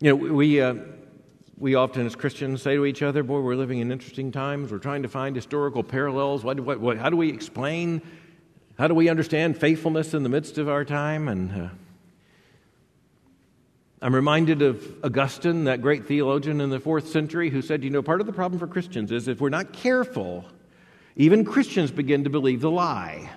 You 0.00 0.10
know, 0.10 0.34
we, 0.34 0.60
uh, 0.60 0.74
we 1.56 1.74
often 1.74 2.04
as 2.06 2.14
Christians 2.14 2.60
say 2.60 2.76
to 2.76 2.84
each 2.84 3.02
other, 3.02 3.22
Boy, 3.22 3.40
we're 3.40 3.56
living 3.56 3.78
in 3.78 3.90
interesting 3.90 4.30
times. 4.30 4.70
We're 4.70 4.78
trying 4.78 5.02
to 5.02 5.08
find 5.08 5.34
historical 5.34 5.82
parallels. 5.82 6.44
What, 6.44 6.60
what, 6.60 6.80
what, 6.80 6.98
how 6.98 7.08
do 7.08 7.16
we 7.16 7.30
explain 7.30 8.02
how 8.78 8.86
do 8.86 8.94
we 8.94 9.08
understand 9.08 9.58
faithfulness 9.58 10.14
in 10.14 10.22
the 10.22 10.28
midst 10.28 10.56
of 10.56 10.68
our 10.68 10.84
time? 10.84 11.26
And 11.26 11.62
uh, 11.62 11.68
I'm 14.00 14.14
reminded 14.14 14.62
of 14.62 14.86
Augustine, 15.02 15.64
that 15.64 15.82
great 15.82 16.06
theologian 16.06 16.60
in 16.60 16.70
the 16.70 16.78
fourth 16.78 17.08
century, 17.08 17.50
who 17.50 17.60
said, 17.60 17.82
You 17.82 17.90
know, 17.90 18.02
part 18.02 18.20
of 18.20 18.28
the 18.28 18.32
problem 18.32 18.60
for 18.60 18.68
Christians 18.68 19.10
is 19.10 19.26
if 19.26 19.40
we're 19.40 19.48
not 19.48 19.72
careful, 19.72 20.44
even 21.16 21.44
Christians 21.44 21.90
begin 21.90 22.22
to 22.22 22.30
believe 22.30 22.60
the 22.60 22.70
lie. 22.70 23.28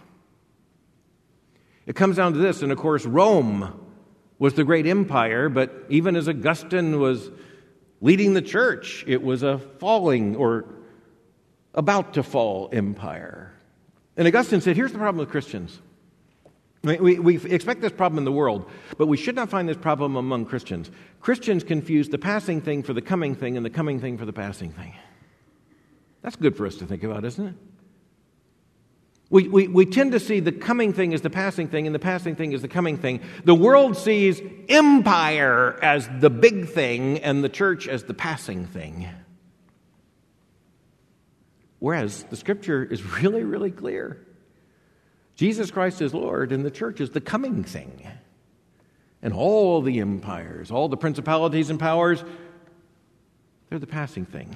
It 1.88 1.95
comes 1.95 2.17
down 2.17 2.34
to 2.34 2.39
this, 2.39 2.62
and 2.62 2.71
of 2.71 2.77
course, 2.77 3.04
Rome 3.04 3.84
was 4.38 4.54
the 4.54 4.63
great 4.63 4.86
empire, 4.86 5.49
but 5.49 5.86
even 5.89 6.15
as 6.15 6.30
Augustine 6.30 6.99
was 6.99 7.32
leading 7.99 8.36
the 8.36 8.43
church, 8.43 9.04
it 9.08 9.23
was 9.23 9.41
a 9.41 9.58
falling 9.58 10.36
or 10.36 10.65
about 11.73 12.13
to 12.13 12.21
fall 12.21 12.69
empire. 12.71 13.51
And 14.17 14.28
Augustine 14.28 14.62
said, 14.62 14.76
here's 14.76 14.91
the 14.91 14.97
problem 14.97 15.19
with 15.19 15.30
Christians. 15.30 15.80
We, 16.84 17.19
we, 17.19 17.38
expect 17.54 17.82
this 17.82 17.91
problem 17.91 18.17
in 18.17 18.26
the 18.26 18.32
world, 18.32 18.67
but 18.97 19.08
we 19.08 19.15
should 19.15 19.36
not 19.36 19.50
find 19.50 19.69
this 19.69 19.78
problem 19.78 20.15
among 20.15 20.45
Christians. 20.45 20.89
Christians 21.19 21.63
confuse 21.63 22.10
the 22.10 22.17
passing 22.17 22.60
thing 22.60 22.82
for 22.82 22.93
the 22.93 23.04
coming 23.04 23.36
thing 23.36 23.56
and 23.56 23.63
the 23.63 23.69
coming 23.69 24.02
thing 24.02 24.17
for 24.17 24.26
the 24.26 24.34
passing 24.34 24.71
thing. 24.71 24.95
That's 26.24 26.36
good 26.36 26.58
for 26.58 26.65
us 26.65 26.76
to 26.78 26.88
think 26.88 27.04
about, 27.04 27.24
isn't 27.24 27.47
it? 27.47 27.54
We, 29.30 29.47
we, 29.47 29.67
we 29.67 29.86
tend 29.86 30.12
to 30.12 30.19
see 30.19 30.39
the 30.39 30.52
coming 30.52 30.91
thing 30.91 31.13
as 31.13 31.21
the 31.21 31.30
passing 31.30 31.67
thing, 31.69 31.86
and 31.86 31.95
the 31.95 32.00
passing 32.00 32.36
thing 32.36 32.54
as 32.54 32.62
the 32.62 32.67
coming 32.67 32.97
thing. 32.97 33.21
The 33.45 33.56
world 33.56 33.95
sees 33.95 34.41
empire 34.67 35.80
as 35.82 36.10
the 36.19 36.30
big 36.30 36.67
thing, 36.67 37.19
and 37.19 37.43
the 37.43 37.50
church 37.50 37.88
as 37.88 38.04
the 38.04 38.13
passing 38.13 38.65
thing. 38.65 39.08
Whereas 41.82 42.24
the 42.30 42.36
scripture 42.36 42.84
is 42.84 43.04
really, 43.22 43.44
really 43.44 43.72
clear. 43.72 44.24
Jesus 45.36 45.72
Christ 45.72 46.02
is 46.02 46.13
Lord, 46.13 46.52
and 46.52 46.63
the 46.63 46.72
church 46.72 47.02
is 47.02 47.10
the 47.10 47.20
coming 47.20 47.63
thing. 47.63 48.08
And 49.24 49.34
all 49.34 49.82
the 49.82 50.00
empires, 50.00 50.70
all 50.70 50.89
the 50.89 50.98
principalities 50.98 51.72
and 51.72 51.80
powers, 51.80 52.24
they're 53.70 53.80
the 53.80 53.88
passing 53.88 54.26
thing. 54.26 54.56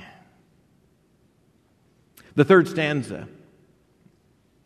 The 2.36 2.46
third 2.46 2.68
stanza 2.68 3.28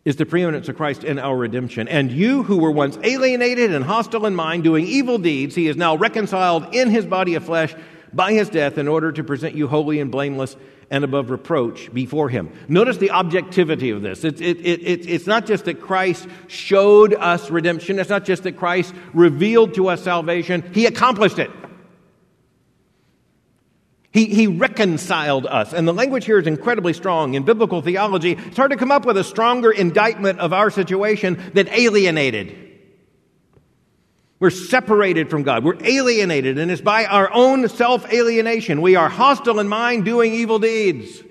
is 0.04 0.18
the 0.18 0.26
preeminence 0.26 0.68
of 0.68 0.76
Christ 0.76 1.06
in 1.06 1.18
our 1.18 1.38
redemption. 1.38 1.88
And 1.88 2.12
you 2.12 2.44
who 2.44 2.58
were 2.58 2.72
once 2.72 2.98
alienated 3.04 3.74
and 3.74 3.86
hostile 3.86 4.26
in 4.26 4.36
mind, 4.36 4.66
doing 4.66 4.86
evil 4.86 5.18
deeds, 5.18 5.56
he 5.56 5.68
is 5.68 5.78
now 5.78 5.96
reconciled 5.96 6.76
in 6.76 6.90
his 6.90 7.06
body 7.06 7.36
of 7.36 7.46
flesh 7.46 7.74
by 8.14 8.34
his 8.34 8.50
death 8.50 8.78
in 8.78 8.88
order 8.88 9.12
to 9.12 9.24
present 9.24 9.56
you 9.56 9.68
holy 9.68 10.00
and 10.00 10.12
blameless 10.12 10.56
and 10.92 11.04
above 11.04 11.30
reproach 11.30 11.94
before 11.94 12.30
him. 12.30 12.52
Notice 12.68 12.98
the 12.98 13.12
objectivity 13.12 13.92
of 13.92 14.02
this. 14.02 14.24
It's, 14.24 14.42
it, 14.42 14.58
it, 14.66 15.08
it's 15.08 15.28
not 15.28 15.46
just 15.46 15.66
that 15.66 15.82
Christ 15.82 16.28
showed 16.48 17.14
us 17.14 17.50
redemption, 17.50 18.00
it's 18.00 18.10
not 18.10 18.26
just 18.26 18.44
that 18.44 18.58
Christ 18.58 18.94
revealed 19.14 19.76
to 19.76 19.90
us 19.90 20.04
salvation, 20.04 20.72
he 20.74 20.86
accomplished 20.86 21.40
it. 21.40 21.52
He, 24.12 24.26
he 24.26 24.48
reconciled 24.48 25.46
us. 25.46 25.72
And 25.72 25.88
the 25.88 25.94
language 25.94 26.26
here 26.26 26.40
is 26.40 26.48
incredibly 26.48 26.94
strong. 26.94 27.36
In 27.36 27.44
biblical 27.44 27.84
theology, 27.84 28.32
it's 28.32 28.58
hard 28.58 28.72
to 28.72 28.78
come 28.78 28.92
up 28.92 29.06
with 29.06 29.18
a 29.18 29.24
stronger 29.24 29.70
indictment 29.72 30.40
of 30.40 30.52
our 30.52 30.72
situation 30.72 31.52
than 31.54 31.68
alienated. 31.70 32.69
We're 34.40 34.50
separated 34.50 35.30
from 35.30 35.44
God. 35.44 35.64
We're 35.64 35.84
alienated, 35.84 36.58
and 36.58 36.72
it's 36.72 36.82
by 36.82 37.06
our 37.06 37.30
own 37.34 37.68
self 37.68 38.12
alienation. 38.12 38.82
We 38.82 38.96
are 38.96 39.10
hostile 39.10 39.60
in 39.60 39.68
mind, 39.68 40.06
doing 40.06 40.34
evil 40.34 40.60
deeds. 40.60 41.24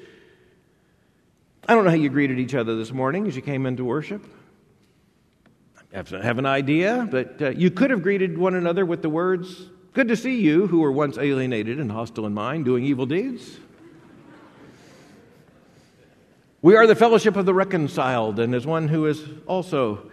I 1.66 1.74
don't 1.74 1.84
know 1.84 1.90
how 1.90 1.96
you 1.96 2.10
greeted 2.10 2.38
each 2.38 2.54
other 2.54 2.76
this 2.76 2.92
morning 2.92 3.26
as 3.26 3.36
you 3.36 3.42
came 3.42 3.66
into 3.66 3.84
worship. 3.84 4.24
I 5.92 5.96
have 5.96 6.38
an 6.38 6.46
idea, 6.46 7.08
but 7.10 7.40
uh, 7.40 7.50
you 7.50 7.70
could 7.70 7.90
have 7.90 8.02
greeted 8.02 8.36
one 8.36 8.54
another 8.54 8.84
with 8.84 9.00
the 9.00 9.08
words, 9.08 9.68
Good 9.98 10.08
to 10.08 10.16
see 10.16 10.40
you 10.40 10.68
who 10.68 10.78
were 10.78 10.92
once 10.92 11.18
alienated 11.18 11.80
and 11.80 11.90
hostile 11.90 12.24
in 12.26 12.32
mind, 12.32 12.64
doing 12.64 12.84
evil 12.84 13.04
deeds. 13.04 13.58
We 16.62 16.76
are 16.76 16.86
the 16.86 16.94
fellowship 16.94 17.34
of 17.34 17.46
the 17.46 17.52
reconciled, 17.52 18.38
and 18.38 18.54
as 18.54 18.64
one 18.64 18.86
who 18.86 19.06
is 19.06 19.24
also 19.48 20.08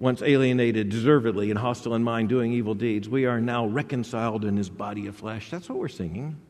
once 0.00 0.22
alienated 0.22 0.88
deservedly 0.88 1.50
and 1.50 1.58
hostile 1.58 1.94
in 1.94 2.02
mind, 2.02 2.30
doing 2.30 2.52
evil 2.52 2.74
deeds, 2.74 3.08
we 3.08 3.26
are 3.26 3.40
now 3.40 3.66
reconciled 3.66 4.46
in 4.46 4.56
his 4.56 4.70
body 4.70 5.06
of 5.06 5.14
flesh. 5.14 5.50
That's 5.50 5.68
what 5.68 5.78
we're 5.78 5.88
singing. 5.88 6.40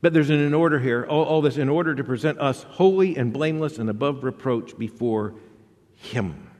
But 0.00 0.12
there's 0.12 0.30
an 0.30 0.38
in 0.38 0.54
order 0.54 0.78
here, 0.78 1.04
all, 1.08 1.24
all 1.24 1.42
this 1.42 1.56
in 1.56 1.68
order 1.68 1.94
to 1.94 2.04
present 2.04 2.38
us 2.38 2.62
holy 2.62 3.16
and 3.16 3.32
blameless 3.32 3.78
and 3.78 3.90
above 3.90 4.22
reproach 4.22 4.78
before 4.78 5.34
him. 5.96 6.50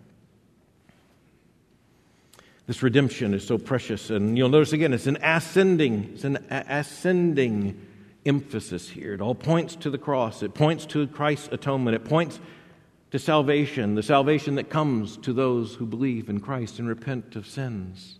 This 2.66 2.82
redemption 2.82 3.32
is 3.32 3.46
so 3.46 3.58
precious, 3.58 4.10
and 4.10 4.36
you'll 4.36 4.48
notice 4.48 4.72
again, 4.72 4.92
it's 4.92 5.06
an 5.06 5.18
ascending, 5.22 6.10
it's 6.14 6.24
an 6.24 6.44
ascending 6.50 7.80
emphasis 8.26 8.88
here. 8.88 9.14
It 9.14 9.20
all 9.20 9.34
points 9.34 9.76
to 9.76 9.90
the 9.90 9.98
cross. 9.98 10.42
It 10.42 10.54
points 10.54 10.86
to 10.86 11.06
Christ's 11.06 11.50
atonement. 11.52 11.94
It 11.94 12.04
points 12.04 12.40
to 13.14 13.18
salvation, 13.20 13.94
the 13.94 14.02
salvation 14.02 14.56
that 14.56 14.68
comes 14.68 15.16
to 15.18 15.32
those 15.32 15.76
who 15.76 15.86
believe 15.86 16.28
in 16.28 16.40
Christ 16.40 16.80
and 16.80 16.88
repent 16.88 17.36
of 17.36 17.46
sins. 17.46 18.18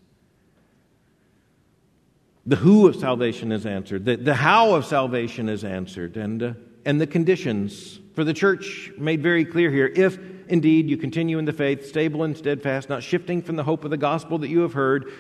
The 2.47 2.55
who 2.55 2.87
of 2.87 2.95
salvation 2.95 3.51
is 3.51 3.67
answered, 3.67 4.05
the, 4.05 4.15
the 4.15 4.35
how 4.35 4.77
of 4.77 4.87
salvation 4.87 5.49
is 5.49 5.65
answered, 5.65 6.17
and, 6.17 6.41
uh, 6.41 6.53
and 6.85 7.01
the 7.01 7.09
conditions 7.09 7.99
for 8.15 8.23
the 8.23 8.33
church 8.33 8.93
made 8.97 9.21
very 9.21 9.45
clear 9.45 9.69
here. 9.69 9.89
If 9.89 10.17
indeed 10.47 10.89
you 10.89 10.97
continue 10.97 11.41
in 11.41 11.45
the 11.45 11.53
faith, 11.53 11.87
stable 11.87 12.23
and 12.23 12.37
steadfast, 12.37 12.89
not 12.89 13.03
shifting 13.03 13.43
from 13.43 13.57
the 13.57 13.65
hope 13.65 13.85
of 13.85 13.91
the 13.91 13.97
gospel 13.97 14.39
that 14.39 14.49
you 14.49 14.61
have 14.61 14.75
heard, 14.75 15.11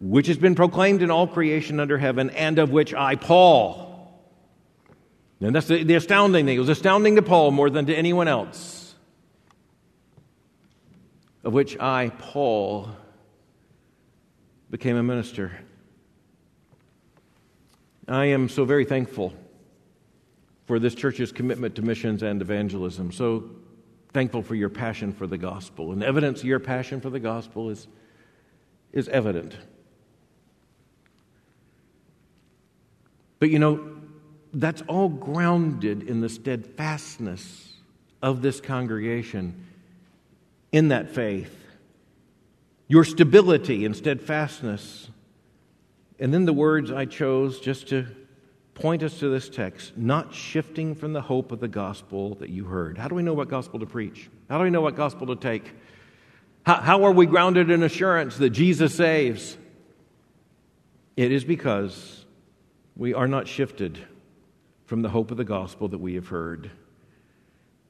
which 0.00 0.28
has 0.28 0.38
been 0.38 0.54
proclaimed 0.54 1.02
in 1.02 1.10
all 1.10 1.26
creation 1.26 1.80
under 1.80 1.98
heaven, 1.98 2.30
and 2.30 2.58
of 2.58 2.70
which 2.70 2.94
I, 2.94 3.14
Paul, 3.16 4.10
and 5.42 5.54
that's 5.54 5.68
the, 5.68 5.84
the 5.84 5.96
astounding 5.96 6.46
thing. 6.46 6.56
It 6.56 6.60
was 6.60 6.70
astounding 6.70 7.16
to 7.16 7.22
Paul 7.22 7.50
more 7.50 7.68
than 7.68 7.84
to 7.84 7.94
anyone 7.94 8.26
else 8.26 8.87
of 11.44 11.52
which 11.52 11.78
I, 11.78 12.10
Paul, 12.18 12.90
became 14.70 14.96
a 14.96 15.02
minister. 15.02 15.58
I 18.06 18.26
am 18.26 18.48
so 18.48 18.64
very 18.64 18.84
thankful 18.84 19.32
for 20.66 20.78
this 20.78 20.94
church's 20.94 21.32
commitment 21.32 21.74
to 21.76 21.82
missions 21.82 22.22
and 22.22 22.42
evangelism. 22.42 23.12
So 23.12 23.50
thankful 24.12 24.42
for 24.42 24.54
your 24.54 24.68
passion 24.68 25.12
for 25.12 25.26
the 25.26 25.38
gospel. 25.38 25.92
And 25.92 26.02
evidence 26.02 26.40
of 26.40 26.46
your 26.46 26.60
passion 26.60 27.00
for 27.00 27.10
the 27.10 27.20
gospel 27.20 27.70
is, 27.70 27.86
is 28.92 29.08
evident. 29.08 29.56
But 33.38 33.50
you 33.50 33.58
know, 33.58 33.96
that's 34.52 34.82
all 34.88 35.08
grounded 35.08 36.02
in 36.02 36.20
the 36.20 36.28
steadfastness 36.28 37.74
of 38.22 38.42
this 38.42 38.60
congregation 38.60 39.67
in 40.72 40.88
that 40.88 41.10
faith, 41.10 41.54
your 42.86 43.04
stability 43.04 43.84
and 43.84 43.96
steadfastness. 43.96 45.10
And 46.18 46.32
then 46.34 46.46
the 46.46 46.52
words 46.52 46.90
I 46.90 47.04
chose 47.04 47.60
just 47.60 47.88
to 47.88 48.06
point 48.74 49.02
us 49.02 49.18
to 49.18 49.28
this 49.28 49.48
text 49.48 49.96
not 49.96 50.32
shifting 50.32 50.94
from 50.94 51.12
the 51.12 51.20
hope 51.20 51.52
of 51.52 51.60
the 51.60 51.68
gospel 51.68 52.36
that 52.36 52.50
you 52.50 52.64
heard. 52.64 52.96
How 52.96 53.08
do 53.08 53.14
we 53.14 53.22
know 53.22 53.34
what 53.34 53.48
gospel 53.48 53.80
to 53.80 53.86
preach? 53.86 54.30
How 54.48 54.58
do 54.58 54.64
we 54.64 54.70
know 54.70 54.80
what 54.80 54.96
gospel 54.96 55.26
to 55.28 55.36
take? 55.36 55.72
How, 56.64 56.76
how 56.76 57.04
are 57.04 57.12
we 57.12 57.26
grounded 57.26 57.70
in 57.70 57.82
assurance 57.82 58.36
that 58.36 58.50
Jesus 58.50 58.94
saves? 58.94 59.56
It 61.16 61.32
is 61.32 61.44
because 61.44 62.24
we 62.96 63.14
are 63.14 63.26
not 63.26 63.48
shifted 63.48 63.98
from 64.86 65.02
the 65.02 65.08
hope 65.08 65.30
of 65.30 65.36
the 65.36 65.44
gospel 65.44 65.88
that 65.88 65.98
we 65.98 66.14
have 66.14 66.28
heard, 66.28 66.70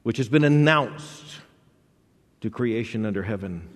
which 0.03 0.17
has 0.17 0.27
been 0.27 0.43
announced 0.43 1.39
to 2.41 2.49
creation 2.49 3.05
under 3.05 3.23
heaven. 3.23 3.67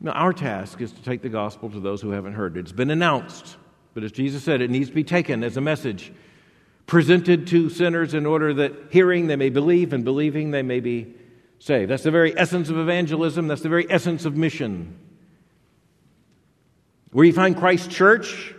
Now, 0.00 0.12
our 0.12 0.32
task 0.32 0.80
is 0.80 0.92
to 0.92 1.02
take 1.02 1.22
the 1.22 1.28
gospel 1.28 1.70
to 1.70 1.80
those 1.80 2.02
who 2.02 2.10
haven't 2.10 2.34
heard. 2.34 2.56
It's 2.56 2.72
been 2.72 2.90
announced, 2.90 3.56
but 3.94 4.02
as 4.02 4.10
Jesus 4.10 4.42
said, 4.42 4.60
it 4.60 4.70
needs 4.70 4.88
to 4.88 4.94
be 4.94 5.04
taken 5.04 5.44
as 5.44 5.56
a 5.56 5.60
message, 5.60 6.12
presented 6.86 7.46
to 7.48 7.70
sinners 7.70 8.12
in 8.12 8.26
order 8.26 8.52
that 8.54 8.72
hearing 8.90 9.28
they 9.28 9.36
may 9.36 9.48
believe, 9.48 9.92
and 9.92 10.04
believing 10.04 10.50
they 10.50 10.62
may 10.62 10.80
be 10.80 11.14
saved. 11.60 11.90
That's 11.90 12.02
the 12.02 12.10
very 12.10 12.36
essence 12.36 12.68
of 12.68 12.78
evangelism, 12.78 13.46
that's 13.46 13.62
the 13.62 13.68
very 13.68 13.86
essence 13.88 14.24
of 14.24 14.36
mission. 14.36 14.98
Where 17.12 17.24
you 17.24 17.32
find 17.32 17.56
Christ's 17.56 17.94
church, 17.94 18.54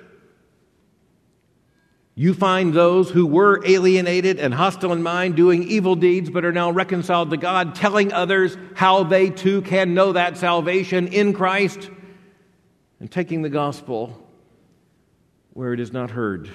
you 2.15 2.33
find 2.33 2.73
those 2.73 3.09
who 3.09 3.25
were 3.25 3.65
alienated 3.65 4.39
and 4.39 4.53
hostile 4.53 4.93
in 4.93 5.01
mind, 5.01 5.35
doing 5.35 5.63
evil 5.63 5.95
deeds, 5.95 6.29
but 6.29 6.45
are 6.45 6.51
now 6.51 6.69
reconciled 6.69 7.31
to 7.31 7.37
God, 7.37 7.73
telling 7.73 8.13
others 8.13 8.55
how 8.75 9.03
they 9.03 9.29
too 9.31 9.63
can 9.63 9.95
know 9.95 10.11
that 10.11 10.37
salvation 10.37 11.07
in 11.07 11.33
Christ, 11.33 11.89
and 12.99 13.11
taking 13.11 13.41
the 13.41 13.49
gospel 13.49 14.19
where 15.53 15.73
it 15.73 15.79
is 15.79 15.91
not 15.91 16.11
heard 16.11 16.49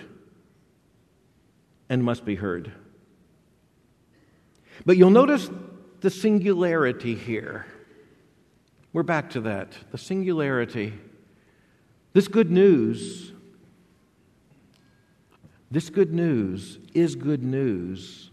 and 1.88 2.05
must 2.05 2.25
be 2.25 2.37
heard. 2.37 2.73
But 4.87 4.97
you'll 4.97 5.11
notice 5.11 5.51
the 6.01 6.11
singularity 6.11 7.14
here. 7.14 7.66
We're 8.92 9.03
back 9.03 9.31
to 9.31 9.40
that 9.42 9.77
the 9.90 9.99
singularity. 9.99 10.94
This 12.12 12.29
good 12.29 12.51
news 12.51 13.33
this 15.71 15.91
good 15.91 16.13
news 16.13 16.79
is 16.95 17.15
good 17.15 17.43
news 17.43 18.31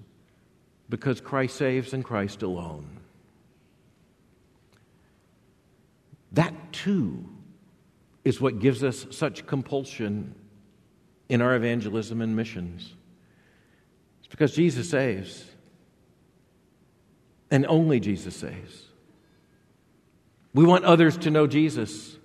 because 0.89 1.19
Christ 1.19 1.57
saves 1.57 1.93
and 1.93 2.03
Christ 2.03 2.41
alone. 2.41 2.99
That 6.31 6.53
too, 6.71 7.29
is 8.25 8.41
what 8.41 8.59
gives 8.59 8.83
us 8.83 9.05
such 9.11 9.45
compulsion 9.45 10.33
in 11.29 11.41
our 11.41 11.55
evangelism 11.55 12.21
and 12.21 12.35
missions. 12.35 12.93
It's 14.19 14.27
because 14.27 14.55
Jesus 14.55 14.89
saves, 14.89 15.45
and 17.51 17.65
only 17.67 17.99
Jesus 17.99 18.35
saves. 18.35 18.85
We 20.53 20.65
want 20.65 20.85
others 20.85 21.17
to 21.17 21.31
know 21.31 21.45
Jesus, 21.45 22.17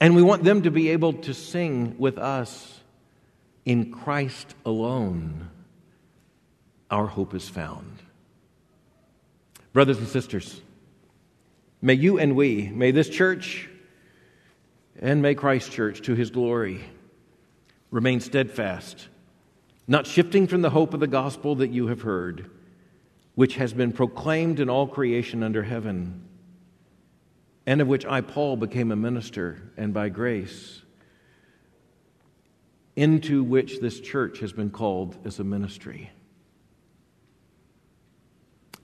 and 0.00 0.16
we 0.16 0.22
want 0.22 0.42
them 0.42 0.62
to 0.62 0.70
be 0.70 0.88
able 0.88 1.12
to 1.12 1.34
sing 1.34 1.96
with 1.98 2.16
us 2.16 2.79
in 3.64 3.92
Christ 3.92 4.54
alone. 4.64 5.50
Our 6.90 7.06
hope 7.06 7.34
is 7.34 7.48
found. 7.48 7.98
Brothers 9.72 9.98
and 9.98 10.08
sisters, 10.08 10.60
may 11.80 11.94
you 11.94 12.18
and 12.18 12.34
we, 12.34 12.68
may 12.68 12.90
this 12.90 13.08
church, 13.08 13.68
and 15.00 15.22
may 15.22 15.34
Christ 15.34 15.70
Church, 15.70 16.02
to 16.02 16.14
his 16.14 16.30
glory, 16.30 16.80
remain 17.90 18.20
steadfast, 18.20 19.08
not 19.86 20.06
shifting 20.06 20.46
from 20.46 20.62
the 20.62 20.70
hope 20.70 20.94
of 20.94 21.00
the 21.00 21.06
gospel 21.06 21.54
that 21.56 21.70
you 21.70 21.86
have 21.86 22.02
heard, 22.02 22.50
which 23.34 23.54
has 23.54 23.72
been 23.72 23.92
proclaimed 23.92 24.60
in 24.60 24.68
all 24.68 24.86
creation 24.86 25.42
under 25.42 25.62
heaven, 25.62 26.22
and 27.66 27.80
of 27.80 27.88
which 27.88 28.04
I, 28.04 28.20
Paul, 28.20 28.56
became 28.56 28.90
a 28.90 28.96
minister, 28.96 29.70
and 29.76 29.94
by 29.94 30.08
grace, 30.08 30.82
into 32.96 33.42
which 33.42 33.80
this 33.80 34.00
church 34.00 34.40
has 34.40 34.52
been 34.52 34.70
called 34.70 35.16
as 35.24 35.38
a 35.38 35.44
ministry. 35.44 36.10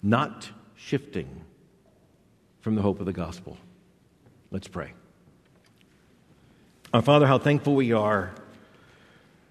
Not 0.02 0.48
shifting 0.76 1.42
from 2.60 2.74
the 2.74 2.82
hope 2.82 3.00
of 3.00 3.06
the 3.06 3.12
gospel. 3.12 3.56
Let's 4.50 4.68
pray. 4.68 4.92
Our 6.94 7.02
Father, 7.02 7.26
how 7.26 7.38
thankful 7.38 7.74
we 7.74 7.92
are 7.92 8.32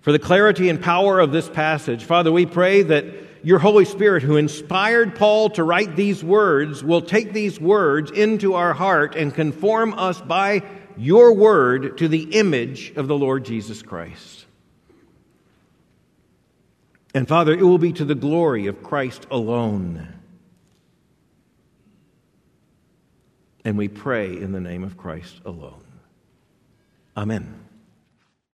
for 0.01 0.11
the 0.11 0.19
clarity 0.19 0.69
and 0.69 0.81
power 0.81 1.19
of 1.19 1.31
this 1.31 1.49
passage. 1.49 2.03
Father, 2.03 2.31
we 2.31 2.45
pray 2.45 2.83
that 2.83 3.05
your 3.43 3.59
Holy 3.59 3.85
Spirit, 3.85 4.23
who 4.23 4.37
inspired 4.37 5.15
Paul 5.15 5.49
to 5.51 5.63
write 5.63 5.95
these 5.95 6.23
words, 6.23 6.83
will 6.83 7.01
take 7.01 7.33
these 7.33 7.59
words 7.59 8.11
into 8.11 8.53
our 8.53 8.73
heart 8.73 9.15
and 9.15 9.33
conform 9.33 9.93
us 9.93 10.21
by 10.21 10.63
your 10.97 11.33
word 11.33 11.97
to 11.99 12.07
the 12.07 12.23
image 12.35 12.93
of 12.95 13.07
the 13.07 13.17
Lord 13.17 13.45
Jesus 13.45 13.81
Christ. 13.81 14.44
And 17.15 17.29
Father, 17.29 17.53
it 17.53 17.63
will 17.63 17.77
be 17.77 17.93
to 17.93 18.03
the 18.03 18.13
glory 18.13 18.67
of 18.67 18.83
Christ 18.83 19.25
alone. 19.31 20.05
And 23.63 23.77
we 23.77 23.87
pray 23.87 24.37
in 24.37 24.51
the 24.51 24.59
name 24.59 24.83
of 24.83 24.97
Christ 24.97 25.39
alone. 25.45 25.85
Amen. 27.15 27.64